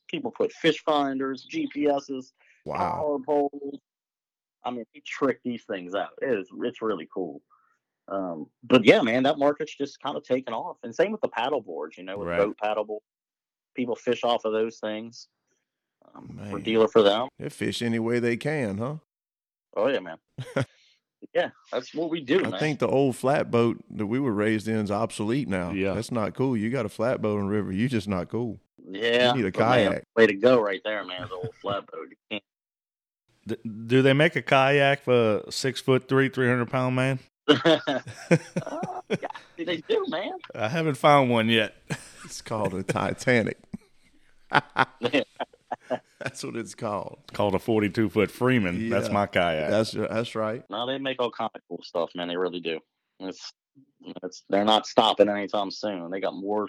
people 0.07 0.31
put 0.31 0.51
fish 0.51 0.83
finders, 0.83 1.47
GPSs, 1.51 2.31
Wow, 2.65 2.77
power 2.77 3.19
poles. 3.19 3.79
I 4.63 4.71
mean, 4.71 4.85
they 4.93 5.01
trick 5.05 5.39
these 5.43 5.63
things 5.63 5.95
out. 5.95 6.09
It 6.21 6.29
is 6.39 6.47
it's 6.61 6.81
really 6.81 7.07
cool. 7.13 7.41
Um, 8.09 8.47
but 8.63 8.85
yeah, 8.85 9.01
man, 9.01 9.23
that 9.23 9.37
market's 9.37 9.75
just 9.75 9.99
kind 10.01 10.15
of 10.15 10.23
taken 10.23 10.53
off. 10.53 10.77
And 10.83 10.95
same 10.95 11.11
with 11.11 11.21
the 11.21 11.27
paddle 11.27 11.61
boards, 11.61 11.97
you 11.97 12.03
know, 12.03 12.17
with 12.17 12.27
Right. 12.29 12.39
BOTE 12.39 12.57
paddle. 12.57 13.03
People 13.75 13.95
fish 13.95 14.23
off 14.23 14.45
of 14.45 14.53
those 14.53 14.79
things. 14.79 15.27
Um, 16.15 16.27
for 16.49 16.55
Man. 16.55 16.61
dealer 16.61 16.87
for 16.87 17.03
them. 17.03 17.27
they 17.37 17.49
fish 17.49 17.81
any 17.81 17.99
way 17.99 18.19
they 18.19 18.37
can, 18.37 18.77
huh? 18.77 18.95
Oh 19.75 19.87
yeah, 19.89 19.99
man. 19.99 20.17
yeah, 21.35 21.49
that's 21.71 21.93
what 21.93 22.09
we 22.09 22.21
do, 22.21 22.39
I 22.45 22.49
man. 22.49 22.59
think 22.59 22.79
the 22.79 22.87
old 22.87 23.15
flatboat 23.17 23.83
that 23.91 24.05
we 24.07 24.19
were 24.19 24.31
raised 24.31 24.67
in 24.69 24.77
is 24.77 24.89
obsolete 24.89 25.47
now. 25.49 25.71
Yeah. 25.71 25.93
that's 25.93 26.11
not 26.11 26.33
cool. 26.33 26.55
You 26.55 26.69
got 26.69 26.85
a 26.85 26.89
flatboat 26.89 27.39
on 27.39 27.45
the 27.47 27.51
river, 27.51 27.71
you 27.73 27.89
just 27.89 28.07
not 28.07 28.29
cool. 28.29 28.57
yeah, 28.89 29.33
you 29.35 29.43
need 29.43 29.47
a 29.47 29.51
but 29.51 29.59
man, 29.69 29.89
kayak. 29.91 30.03
way 30.15 30.27
to 30.27 30.33
go, 30.33 30.61
right 30.61 30.81
there, 30.85 31.03
man. 31.03 31.27
The 31.27 31.35
old 31.35 31.53
flatboat. 31.61 32.07
You 32.31 32.39
do 33.85 34.01
they 34.01 34.13
make 34.13 34.35
a 34.35 34.41
kayak 34.41 35.01
for 35.03 35.37
a 35.47 35.51
six 35.51 35.79
foot 35.81 36.07
three, 36.07 36.29
three 36.29 36.47
hundred 36.47 36.69
pound 36.69 36.95
man? 36.95 37.19
Uh, 37.47 37.99
yeah, 39.09 39.27
they 39.57 39.77
do, 39.77 40.05
man. 40.09 40.31
I 40.55 40.67
haven't 40.67 40.95
found 40.95 41.29
one 41.29 41.49
yet. 41.49 41.75
It's 42.25 42.41
called 42.41 42.73
a 42.73 42.83
Titanic. 42.83 43.57
That's 46.19 46.43
what 46.43 46.55
it's 46.55 46.75
called. 46.75 47.19
It's 47.23 47.33
called 47.33 47.55
a 47.55 47.59
forty 47.59 47.89
two 47.89 48.09
foot 48.09 48.31
Freeman. 48.31 48.89
That's 48.89 49.09
my 49.09 49.27
kayak. 49.27 49.69
That's 49.69 49.91
that's 49.91 50.35
right. 50.35 50.63
No, 50.69 50.85
they 50.85 50.97
make 50.97 51.21
all 51.21 51.31
kind 51.31 51.51
of 51.53 51.61
cool 51.69 51.81
stuff, 51.83 52.11
man. 52.15 52.27
They 52.27 52.37
really 52.37 52.59
do. 52.59 52.79
It's, 53.19 53.53
it's 54.23 54.43
they're 54.49 54.65
not 54.65 54.87
stopping 54.87 55.29
anytime 55.29 55.71
soon. 55.71 56.09
They 56.11 56.19
got 56.19 56.33
more 56.33 56.67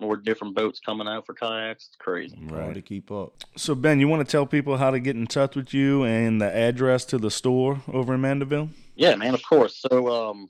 more 0.00 0.16
different 0.16 0.54
boats 0.54 0.80
coming 0.84 1.08
out 1.08 1.26
for 1.26 1.34
kayaks. 1.34 1.88
It's 1.88 1.96
crazy. 1.98 2.36
Hard 2.50 2.74
to 2.74 2.82
keep 2.82 3.10
up. 3.10 3.44
So 3.56 3.74
Ben, 3.74 4.00
you 4.00 4.08
want 4.08 4.26
to 4.26 4.30
tell 4.30 4.46
people 4.46 4.76
how 4.76 4.90
to 4.90 5.00
get 5.00 5.16
in 5.16 5.26
touch 5.26 5.56
with 5.56 5.72
you 5.72 6.04
and 6.04 6.40
the 6.40 6.54
address 6.54 7.04
to 7.06 7.18
the 7.18 7.30
store 7.30 7.82
over 7.92 8.14
in 8.14 8.20
Mandeville? 8.20 8.70
Yeah, 8.96 9.14
man, 9.14 9.34
of 9.34 9.42
course. 9.42 9.78
So, 9.78 10.08
um, 10.08 10.48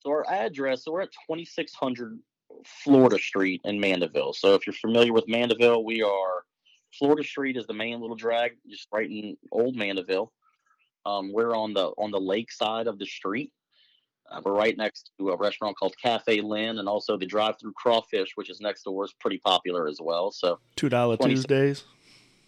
so 0.00 0.10
our 0.10 0.26
address, 0.30 0.84
so 0.84 0.92
we're 0.92 1.02
at 1.02 1.12
2600 1.28 2.18
Florida 2.64 3.18
Street 3.18 3.62
in 3.64 3.80
Mandeville. 3.80 4.34
So, 4.34 4.54
if 4.54 4.66
you're 4.66 4.74
familiar 4.74 5.12
with 5.12 5.26
Mandeville, 5.26 5.82
we 5.82 6.02
are 6.02 6.44
Florida 6.98 7.24
Street 7.24 7.56
is 7.56 7.66
the 7.66 7.74
main 7.74 8.00
little 8.00 8.16
drag, 8.16 8.52
just 8.68 8.88
right 8.92 9.10
in 9.10 9.36
Old 9.50 9.76
Mandeville. 9.76 10.32
Um, 11.04 11.32
we're 11.32 11.54
on 11.54 11.72
the 11.72 11.86
on 11.98 12.10
the 12.10 12.20
lake 12.20 12.52
side 12.52 12.86
of 12.86 12.98
the 12.98 13.06
street. 13.06 13.50
Uh, 14.30 14.40
we're 14.44 14.54
right 14.54 14.76
next 14.76 15.12
to 15.18 15.30
a 15.30 15.36
restaurant 15.36 15.76
called 15.78 15.94
Cafe 16.02 16.40
Lynn, 16.40 16.78
and 16.78 16.88
also 16.88 17.16
the 17.16 17.26
drive-through 17.26 17.72
crawfish, 17.74 18.30
which 18.34 18.50
is 18.50 18.60
next 18.60 18.82
door, 18.82 19.04
is 19.04 19.14
pretty 19.20 19.38
popular 19.38 19.86
as 19.86 19.98
well. 20.02 20.32
So, 20.32 20.58
Two 20.74 20.88
dollar 20.88 21.16
Tuesdays. 21.16 21.84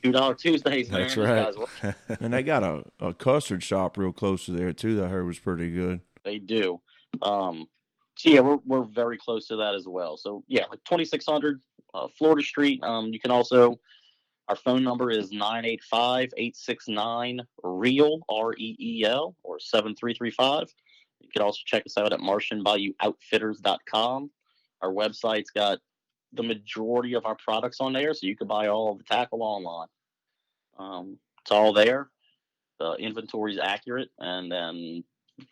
Two 0.03 0.13
dollar 0.13 0.35
Tuesdays. 0.35 0.89
That's 0.89 1.17
right. 1.17 1.55
And 2.21 2.33
they 2.33 2.43
got 2.43 2.63
a, 2.63 2.85
a 3.01 3.13
custard 3.15 3.63
shop 3.63 3.99
real 3.99 4.13
close 4.13 4.47
to 4.47 4.53
there 4.53 4.73
too. 4.73 4.97
That 4.97 5.07
I 5.07 5.09
heard 5.09 5.27
was 5.27 5.39
pretty 5.39 5.71
good. 5.71 6.01
They 6.25 6.39
do. 6.39 6.81
Um, 7.23 7.69
so 8.17 8.31
yeah, 8.31 8.41
we're 8.41 8.59
we're 8.65 8.85
very 8.85 9.19
close 9.19 9.47
to 9.49 9.57
that 9.57 9.75
as 9.75 9.87
well. 9.89 10.17
So 10.17 10.45
yeah, 10.47 10.65
like 10.71 10.85
2600 10.85 11.61
uh, 11.95 12.09
Florida 12.17 12.43
Street. 12.43 12.83
Um, 12.83 13.13
you 13.13 13.21
can 13.21 13.31
also 13.31 13.79
our 14.49 14.57
phone 14.57 14.83
number 14.83 15.11
is 15.11 15.31
985-869 15.31 17.41
real 17.63 18.21
R 18.31 18.55
E 18.55 18.75
E 18.81 19.05
L 19.05 19.37
or 19.43 19.61
7335. 19.61 20.73
You 21.21 21.29
can 21.29 21.43
also 21.43 21.61
check 21.67 21.85
us 21.85 21.99
out 21.99 22.15
at 22.15 22.21
marshandbayououtfitters.com. 22.21 24.31
Our 24.81 24.93
website's 24.93 25.51
got 25.51 25.81
the 26.33 26.43
majority 26.43 27.15
of 27.15 27.25
our 27.27 27.37
products 27.37 27.81
on 27.81 27.93
there, 27.93 28.13
so 28.15 28.27
you 28.27 28.37
can 28.37 28.47
buy 28.47 28.69
all 28.69 28.93
of 28.93 28.99
the 28.99 29.05
tackle 29.05 29.43
online. 29.43 29.89
Um, 30.79 31.19
it's 31.43 31.51
all 31.51 31.73
there. 31.73 32.11
The 32.79 32.93
inventory 32.95 33.55
is 33.55 33.59
accurate, 33.59 34.11
and 34.19 34.51
then 34.53 35.05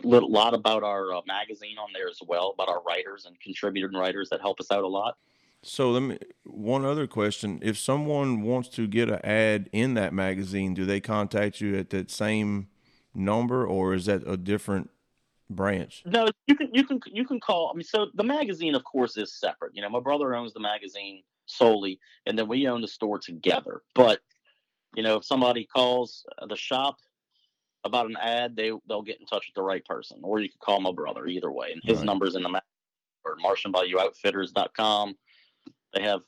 a 0.04 0.08
lot 0.08 0.54
about 0.54 0.82
our 0.82 1.14
uh, 1.14 1.20
magazine 1.26 1.78
on 1.78 1.88
there 1.94 2.08
as 2.08 2.18
well, 2.26 2.50
about 2.54 2.68
our 2.68 2.82
writers 2.82 3.24
and 3.26 3.38
contributing 3.40 3.96
writers 3.96 4.28
that 4.30 4.40
help 4.40 4.60
us 4.60 4.70
out 4.70 4.84
a 4.84 4.88
lot. 4.88 5.16
So 5.62 5.90
let 5.90 6.02
me 6.02 6.18
one 6.44 6.84
other 6.84 7.06
question: 7.06 7.58
If 7.62 7.78
someone 7.78 8.42
wants 8.42 8.68
to 8.70 8.86
get 8.86 9.08
an 9.08 9.20
ad 9.24 9.68
in 9.72 9.94
that 9.94 10.12
magazine, 10.12 10.74
do 10.74 10.84
they 10.84 11.00
contact 11.00 11.60
you 11.60 11.76
at 11.76 11.90
that 11.90 12.10
same 12.10 12.68
number, 13.14 13.66
or 13.66 13.94
is 13.94 14.06
that 14.06 14.22
a 14.26 14.36
different 14.36 14.90
branch? 15.50 16.02
No, 16.06 16.28
you 16.46 16.54
can 16.56 16.68
you 16.72 16.84
can 16.84 17.00
you 17.06 17.24
can 17.24 17.40
call. 17.40 17.70
I 17.72 17.76
mean, 17.76 17.84
so 17.84 18.06
the 18.14 18.24
magazine, 18.24 18.74
of 18.74 18.84
course, 18.84 19.16
is 19.16 19.32
separate. 19.38 19.74
You 19.74 19.82
know, 19.82 19.88
my 19.90 20.00
brother 20.00 20.34
owns 20.34 20.52
the 20.52 20.60
magazine 20.60 21.22
solely, 21.46 21.98
and 22.26 22.38
then 22.38 22.48
we 22.48 22.66
own 22.68 22.80
the 22.80 22.88
store 22.88 23.18
together. 23.18 23.82
But 23.94 24.20
you 24.94 25.02
know, 25.02 25.16
if 25.16 25.24
somebody 25.24 25.64
calls 25.64 26.24
the 26.48 26.56
shop 26.56 26.96
about 27.84 28.06
an 28.06 28.16
ad, 28.20 28.56
they 28.56 28.72
they'll 28.88 29.02
get 29.02 29.20
in 29.20 29.26
touch 29.26 29.46
with 29.48 29.54
the 29.54 29.62
right 29.62 29.84
person, 29.84 30.18
or 30.22 30.40
you 30.40 30.48
can 30.48 30.58
call 30.60 30.80
my 30.80 30.92
brother. 30.92 31.26
Either 31.26 31.50
way, 31.52 31.72
and 31.72 31.82
his 31.84 31.98
Right. 31.98 32.06
number's 32.06 32.34
in 32.34 32.42
the 32.42 32.48
mag- 32.48 32.62
or 33.24 33.36
MarshandBayouOutfitters.com. 33.38 35.16
They 35.94 36.02
have 36.02 36.20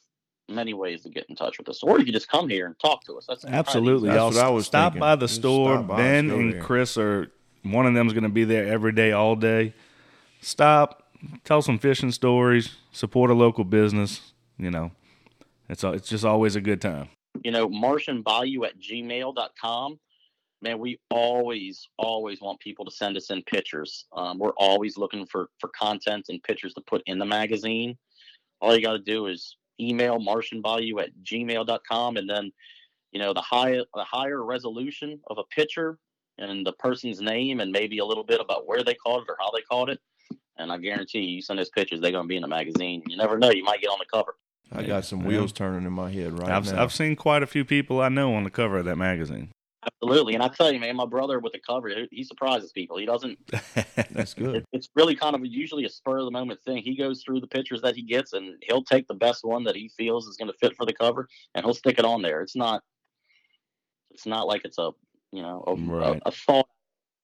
many 0.48 0.72
ways 0.72 1.02
to 1.02 1.10
get 1.10 1.26
in 1.28 1.36
touch 1.36 1.58
with 1.58 1.68
us, 1.68 1.82
or 1.82 1.98
you 1.98 2.04
can 2.04 2.14
just 2.14 2.28
come 2.28 2.48
here 2.48 2.66
and 2.66 2.78
talk 2.78 3.04
to 3.04 3.14
us. 3.18 3.26
That's 3.28 3.44
Absolutely, 3.44 4.08
That's 4.08 4.16
y'all. 4.18 4.30
what 4.30 4.36
I 4.38 4.48
was 4.50 4.66
stop 4.66 4.92
thinking. 4.92 5.00
by 5.00 5.16
the 5.16 5.28
store. 5.28 5.76
stop 5.76 5.86
by, 5.88 5.96
ben 5.96 6.28
let's 6.28 6.38
and 6.38 6.52
there. 6.54 6.62
Chris 6.62 6.96
are 6.96 7.30
one 7.62 7.86
of 7.86 7.94
them's 7.94 8.12
going 8.12 8.22
to 8.24 8.28
be 8.28 8.44
there 8.44 8.66
every 8.66 8.92
day, 8.92 9.12
all 9.12 9.36
day. 9.36 9.74
Stop, 10.40 11.04
tell 11.44 11.62
some 11.62 11.78
fishing 11.78 12.12
stories, 12.12 12.76
support 12.92 13.30
a 13.30 13.34
local 13.34 13.64
business. 13.64 14.32
You 14.58 14.70
know, 14.70 14.92
it's 15.68 15.84
it's 15.84 16.08
just 16.08 16.24
always 16.24 16.56
a 16.56 16.60
good 16.60 16.80
time. 16.80 17.08
you 17.44 17.50
know, 17.50 17.68
marshandbayou 17.68 18.66
at 18.66 18.78
gmail.com. 18.80 19.98
man, 20.62 20.78
we 20.78 20.98
always, 21.10 21.88
always 21.98 22.40
want 22.40 22.58
people 22.60 22.84
to 22.84 22.90
send 22.90 23.16
us 23.16 23.30
in 23.30 23.42
pictures. 23.42 24.06
Um, 24.12 24.38
we're 24.38 24.52
always 24.56 24.96
looking 24.96 25.26
for 25.26 25.48
for 25.60 25.70
content 25.78 26.26
and 26.28 26.42
pictures 26.42 26.74
to 26.74 26.80
put 26.82 27.02
in 27.06 27.18
the 27.18 27.26
magazine. 27.26 27.96
All 28.60 28.74
you 28.74 28.82
got 28.82 28.92
to 28.92 28.98
do 28.98 29.26
is 29.26 29.56
email 29.80 30.18
marshandbayou 30.18 31.00
at 31.00 31.10
gmail.com 31.22 32.16
and 32.16 32.28
then, 32.28 32.50
you 33.12 33.20
know, 33.20 33.32
the 33.32 33.40
higher 33.40 33.82
the 33.94 34.04
higher 34.04 34.44
resolution 34.44 35.20
of 35.28 35.38
a 35.38 35.44
picture 35.44 35.98
and 36.38 36.66
the 36.66 36.72
person's 36.72 37.20
name 37.20 37.60
and 37.60 37.72
maybe 37.72 37.98
a 37.98 38.04
little 38.04 38.24
bit 38.24 38.40
about 38.40 38.66
where 38.66 38.82
they 38.82 38.94
caught 38.94 39.22
it 39.22 39.26
or 39.28 39.36
how 39.38 39.50
they 39.50 39.62
caught 39.62 39.88
it. 39.90 40.00
And 40.56 40.72
I 40.72 40.78
guarantee 40.78 41.20
you, 41.20 41.36
you 41.36 41.42
send 41.42 41.60
us 41.60 41.68
pictures, 41.68 42.00
they're 42.00 42.10
going 42.10 42.24
to 42.24 42.28
be 42.28 42.36
in 42.36 42.42
the 42.42 42.48
magazine. 42.48 43.02
You 43.06 43.16
never 43.16 43.38
know, 43.38 43.50
you 43.50 43.64
might 43.64 43.80
get 43.80 43.88
on 43.88 43.98
the 43.98 44.06
cover. 44.12 44.34
I 44.72 44.82
got 44.82 45.04
some 45.04 45.24
wheels 45.24 45.52
turning 45.52 45.86
in 45.86 45.92
my 45.92 46.10
head 46.10 46.38
right 46.38 46.50
I've 46.50 46.70
now. 46.70 46.82
I've 46.82 46.92
seen 46.92 47.16
quite 47.16 47.42
a 47.42 47.46
few 47.46 47.64
people 47.64 48.00
I 48.00 48.08
know 48.08 48.34
on 48.34 48.44
the 48.44 48.50
cover 48.50 48.78
of 48.78 48.84
that 48.84 48.96
magazine. 48.96 49.50
Absolutely. 50.02 50.34
And 50.34 50.42
I 50.42 50.48
tell 50.48 50.70
you, 50.72 50.80
man, 50.80 50.96
my 50.96 51.06
brother 51.06 51.38
with 51.38 51.52
the 51.52 51.60
cover, 51.60 51.88
he- 51.88 52.08
he 52.10 52.24
surprises 52.24 52.72
people. 52.72 52.98
He 52.98 53.06
doesn't 53.06 53.38
That's 54.10 54.34
good. 54.34 54.56
it, 54.56 54.64
it's 54.72 54.88
really 54.94 55.14
kind 55.14 55.34
of 55.34 55.46
usually 55.46 55.84
a 55.84 55.88
spur 55.88 56.18
of 56.18 56.24
the 56.24 56.30
moment 56.30 56.60
thing. 56.64 56.82
He 56.82 56.96
goes 56.96 57.22
through 57.22 57.40
the 57.40 57.46
pictures 57.46 57.80
that 57.82 57.94
he 57.94 58.02
gets, 58.02 58.32
and 58.32 58.62
he'll 58.68 58.82
take 58.82 59.06
the 59.06 59.14
best 59.14 59.44
one 59.44 59.64
that 59.64 59.76
he 59.76 59.88
feels 59.96 60.26
is 60.26 60.36
going 60.36 60.50
to 60.50 60.58
fit 60.58 60.76
for 60.76 60.84
the 60.84 60.92
cover, 60.92 61.28
and 61.54 61.64
he'll 61.64 61.74
stick 61.74 61.98
it 61.98 62.04
on 62.04 62.20
there. 62.20 62.42
It's 62.42 62.56
not, 62.56 62.82
it's 64.10 64.26
not 64.26 64.46
like 64.46 64.62
it's 64.64 64.78
a, 64.78 64.90
you 65.32 65.42
know, 65.42 65.64
a, 65.66 65.74
Right. 65.74 66.20
a, 66.24 66.28
a 66.28 66.30
thought 66.32 66.66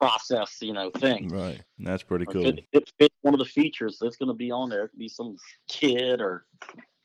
process, 0.01 0.59
you 0.61 0.73
know, 0.73 0.91
thing. 0.91 1.29
Right. 1.29 1.61
That's 1.79 2.03
pretty 2.03 2.25
If 2.29 2.33
cool. 2.33 2.47
It, 2.47 2.65
it 2.73 2.93
fits 2.99 3.15
one 3.23 3.35
of 3.35 3.39
the 3.39 3.45
features 3.47 3.99
that's 4.01 4.17
going 4.17 4.29
to 4.29 4.35
be 4.35 4.51
on 4.51 4.69
there. 4.69 4.85
It 4.85 4.89
could 4.91 4.99
be 4.99 5.09
some 5.09 5.37
kid 5.69 6.21
or 6.21 6.45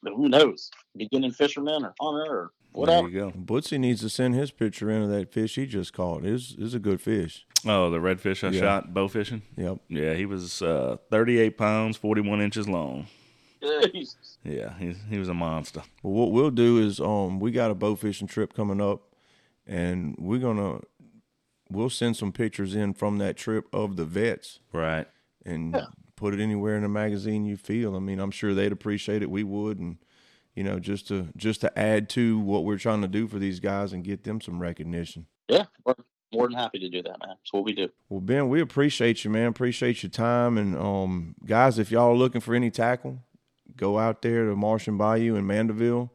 who 0.04 0.30
knows, 0.30 0.70
beginning 0.98 1.32
fisherman 1.32 1.84
or 1.86 1.94
hunter 2.00 2.32
or 2.32 2.52
whatever. 2.72 3.10
There 3.10 3.10
whatever. 3.12 3.30
you 3.32 3.32
go. 3.46 3.54
Bootsy 3.54 3.80
needs 3.80 4.02
to 4.02 4.10
send 4.10 4.36
his 4.36 4.52
picture 4.52 4.90
in 4.90 5.02
of 5.04 5.10
that 5.10 5.32
fish 5.32 5.56
he 5.56 5.66
just 5.66 5.94
caught. 5.94 6.26
Is 6.26 6.56
is 6.58 6.74
a 6.74 6.80
good 6.80 7.02
fish. 7.02 7.46
Oh, 7.66 7.90
the 7.90 7.98
redfish 7.98 8.48
I 8.48 8.52
Yeah. 8.52 8.60
shot 8.62 8.94
bow 8.94 9.08
fishing. 9.08 9.42
Yep. 9.58 9.80
Yeah, 9.90 10.14
he 10.14 10.26
was 10.26 10.62
uh, 10.62 10.98
38 11.12 11.58
pounds, 11.58 11.98
41 11.98 12.40
inches 12.42 12.68
long. 12.70 13.08
Jeez. 13.62 14.16
Yeah, 14.46 14.78
he 14.78 14.94
he 15.10 15.20
was 15.20 15.28
a 15.28 15.34
monster. 15.34 15.84
Well, 16.02 16.14
what 16.14 16.32
we'll 16.32 16.52
do 16.52 16.78
is 16.80 17.00
um 17.02 17.40
we 17.42 17.52
got 17.52 17.72
a 17.72 17.76
bow 17.76 17.96
fishing 17.96 18.28
trip 18.28 18.54
coming 18.54 18.80
up, 18.80 19.02
and 19.70 20.16
we're 20.18 20.40
gonna 20.40 20.80
we'll 21.70 21.90
send 21.90 22.18
some 22.18 22.32
pictures 22.32 22.76
in 22.76 22.94
from 22.94 23.20
that 23.20 23.38
trip 23.38 23.66
of 23.72 23.96
the 23.96 24.04
vets 24.06 24.60
Right. 24.74 25.08
and 25.46 25.78
put 26.16 26.34
it 26.34 26.40
anywhere 26.42 26.76
in 26.76 26.82
the 26.82 26.90
magazine 26.90 27.46
you 27.46 27.56
feel. 27.56 27.96
I 27.96 28.00
mean, 28.00 28.20
I'm 28.20 28.32
sure 28.32 28.54
they'd 28.54 28.72
appreciate 28.72 29.22
it. 29.22 29.30
We 29.30 29.44
would, 29.44 29.78
and 29.80 29.98
you 30.56 30.64
know, 30.64 30.80
just 30.80 31.08
to 31.10 31.30
just 31.38 31.62
to 31.62 31.80
add 31.80 32.10
to 32.10 32.40
what 32.40 32.66
we're 32.66 32.80
trying 32.80 33.02
to 33.04 33.08
do 33.08 33.28
for 33.28 33.38
these 33.40 33.60
guys 33.60 33.94
and 33.94 34.04
get 34.04 34.24
them 34.24 34.42
some 34.42 34.60
recognition. 34.60 35.28
Yeah, 35.48 35.66
we're 35.86 35.94
more 36.34 36.48
than 36.48 36.58
happy 36.58 36.80
to 36.80 36.90
do 36.90 37.02
that, 37.04 37.20
man. 37.20 37.30
That's 37.38 37.54
what 37.54 37.64
we 37.64 37.74
do. 37.74 37.90
Well, 38.10 38.20
Ben, 38.22 38.50
we 38.50 38.60
appreciate 38.62 39.24
you, 39.24 39.30
man. 39.30 39.48
Appreciate 39.48 40.02
your 40.04 40.10
time. 40.10 40.58
And 40.58 40.76
um, 40.76 41.36
guys, 41.46 41.78
if 41.80 41.92
y'all 41.92 42.12
are 42.12 42.16
looking 42.16 42.42
for 42.42 42.54
any 42.56 42.70
tackle, 42.72 43.20
go 43.76 43.98
out 44.00 44.22
there 44.24 44.46
to 44.46 44.56
Marsh 44.56 44.88
and 44.88 44.98
Bayou 44.98 45.36
in 45.36 45.46
Mandeville 45.48 46.12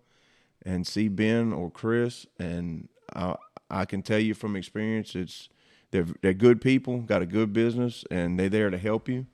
and 0.66 0.86
see 0.86 1.08
Ben 1.08 1.52
or 1.52 1.70
Chris. 1.70 2.26
And 2.38 2.88
I, 3.14 3.36
I 3.70 3.85
can 3.85 4.03
tell 4.03 4.18
you 4.18 4.35
from 4.35 4.57
experience, 4.57 5.14
it's 5.14 5.48
they're 5.90 6.07
they're 6.22 6.35
good 6.35 6.61
people, 6.61 6.98
got 6.98 7.22
a 7.22 7.27
good 7.27 7.53
business, 7.53 8.05
and 8.11 8.38
they're 8.38 8.48
there 8.48 8.70
to 8.70 8.79
help 8.79 9.09
you. 9.09 9.27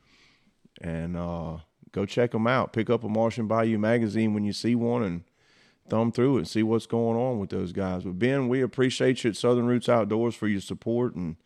And 0.80 1.16
uh, 1.16 1.58
go 1.92 2.06
check 2.06 2.30
them 2.30 2.46
out. 2.46 2.72
Pick 2.72 2.88
up 2.88 3.04
a 3.04 3.08
Marsh 3.08 3.38
and 3.38 3.48
Bayou 3.48 3.78
magazine 3.78 4.34
when 4.34 4.44
you 4.44 4.52
see 4.52 4.74
one, 4.74 5.02
and 5.02 5.24
thumb 5.88 6.12
through 6.12 6.36
it 6.36 6.38
and 6.40 6.48
see 6.48 6.62
what's 6.62 6.86
going 6.86 7.18
on 7.18 7.38
with 7.38 7.50
those 7.50 7.72
guys. 7.72 8.04
But 8.04 8.18
Ben, 8.18 8.48
we 8.48 8.62
appreciate 8.62 9.24
you 9.24 9.30
at 9.30 9.36
Southern 9.36 9.66
Roots 9.66 9.88
Outdoors 9.88 10.34
for 10.34 10.48
your 10.48 10.60
support 10.60 11.14
and 11.14 11.36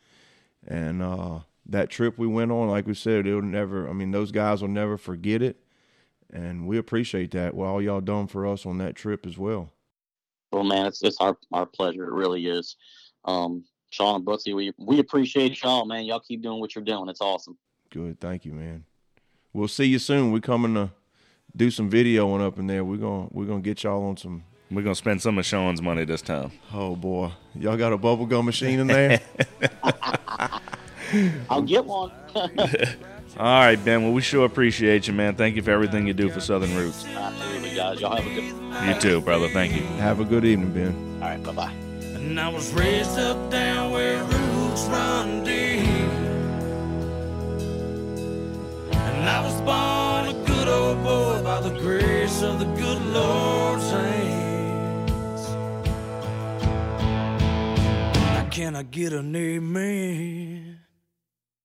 and 0.66 1.02
uh, 1.02 1.40
that 1.66 1.90
trip 1.90 2.18
we 2.18 2.26
went 2.26 2.52
on, 2.52 2.68
like 2.68 2.86
we 2.86 2.94
said, 2.94 3.26
it'll 3.26 3.42
never. 3.42 3.88
I 3.88 3.92
mean, 3.92 4.10
those 4.10 4.32
guys 4.32 4.62
will 4.62 4.68
never 4.68 4.96
forget 4.96 5.42
it, 5.42 5.56
and 6.32 6.66
we 6.66 6.78
appreciate 6.78 7.30
that. 7.32 7.54
What 7.54 7.66
all 7.66 7.82
y'all 7.82 8.00
done 8.00 8.26
for 8.26 8.46
us 8.46 8.64
on 8.64 8.78
that 8.78 8.94
trip 8.94 9.26
as 9.26 9.38
well. 9.38 9.72
Well, 10.54 10.62
man, 10.62 10.86
it's 10.86 11.02
it's 11.02 11.16
our 11.18 11.36
our 11.52 11.66
pleasure. 11.66 12.04
It 12.04 12.12
really 12.12 12.46
is. 12.46 12.76
Um, 13.24 13.64
Sean 13.90 14.16
and 14.16 14.24
Bootsy, 14.24 14.54
we 14.54 14.72
we 14.78 15.00
appreciate 15.00 15.60
y'all, 15.60 15.84
man. 15.84 16.04
Y'all 16.04 16.20
keep 16.20 16.42
doing 16.42 16.60
what 16.60 16.76
you're 16.76 16.84
doing. 16.84 17.08
It's 17.08 17.20
awesome. 17.20 17.58
Good, 17.90 18.20
thank 18.20 18.44
you, 18.44 18.52
man. 18.52 18.84
We'll 19.52 19.68
see 19.68 19.86
you 19.86 19.98
soon. 19.98 20.30
We're 20.30 20.40
coming 20.40 20.74
to 20.74 20.90
do 21.56 21.72
some 21.72 21.90
videoing 21.90 22.40
up 22.40 22.56
in 22.58 22.68
there. 22.68 22.84
We're 22.84 22.98
gonna 22.98 23.26
we're 23.32 23.46
gonna 23.46 23.62
get 23.62 23.82
y'all 23.82 24.04
on 24.04 24.16
some. 24.16 24.44
We're 24.70 24.82
gonna 24.82 24.94
spend 24.94 25.22
some 25.22 25.38
of 25.38 25.44
Sean's 25.44 25.82
money 25.82 26.04
this 26.04 26.22
time. 26.22 26.52
Oh 26.72 26.94
boy, 26.94 27.32
y'all 27.56 27.76
got 27.76 27.92
a 27.92 27.98
bubble 27.98 28.26
gum 28.26 28.44
machine 28.44 28.78
in 28.78 28.86
there? 28.86 29.20
I'll 31.50 31.62
get 31.62 31.84
one. 31.84 32.12
All 33.36 33.60
right, 33.60 33.84
Ben. 33.84 34.04
Well, 34.04 34.12
we 34.12 34.22
sure 34.22 34.44
appreciate 34.44 35.08
you, 35.08 35.14
man. 35.14 35.34
Thank 35.34 35.56
you 35.56 35.62
for 35.62 35.72
everything 35.72 36.06
you 36.06 36.14
do 36.14 36.30
for 36.30 36.40
Southern 36.40 36.76
Roots. 36.76 37.04
Absolutely, 37.06 37.63
guys. 37.84 38.00
Y'all 38.00 38.16
have 38.16 38.26
a 38.26 38.34
good. 38.34 38.86
You 38.86 39.00
too, 39.00 39.20
brother. 39.20 39.48
Thank 39.48 39.74
you. 39.74 39.82
Have 39.98 40.20
a 40.20 40.24
good 40.24 40.44
evening, 40.44 40.72
Ben. 40.72 41.18
All 41.22 41.28
right, 41.28 41.42
bye 41.42 41.52
bye. 41.52 41.72
And 42.14 42.38
I 42.40 42.48
was 42.48 42.72
raised 42.72 43.18
up 43.18 43.50
down 43.50 43.92
where 43.92 44.22
roots 44.24 44.84
run 44.84 45.44
deep. 45.44 45.84
And 48.92 49.28
I 49.28 49.40
was 49.42 49.60
born 49.62 50.28
a 50.28 50.46
good 50.46 50.68
old 50.68 51.02
boy 51.02 51.42
by 51.42 51.60
the 51.60 51.78
grace 51.80 52.42
of 52.42 52.58
the 52.58 52.64
good 52.64 53.02
Lord's 53.06 53.90
hands. 53.90 55.48
Now 58.16 58.48
can 58.50 58.76
I 58.76 58.82
get 58.82 59.12
an 59.12 59.34
amen? 59.36 60.63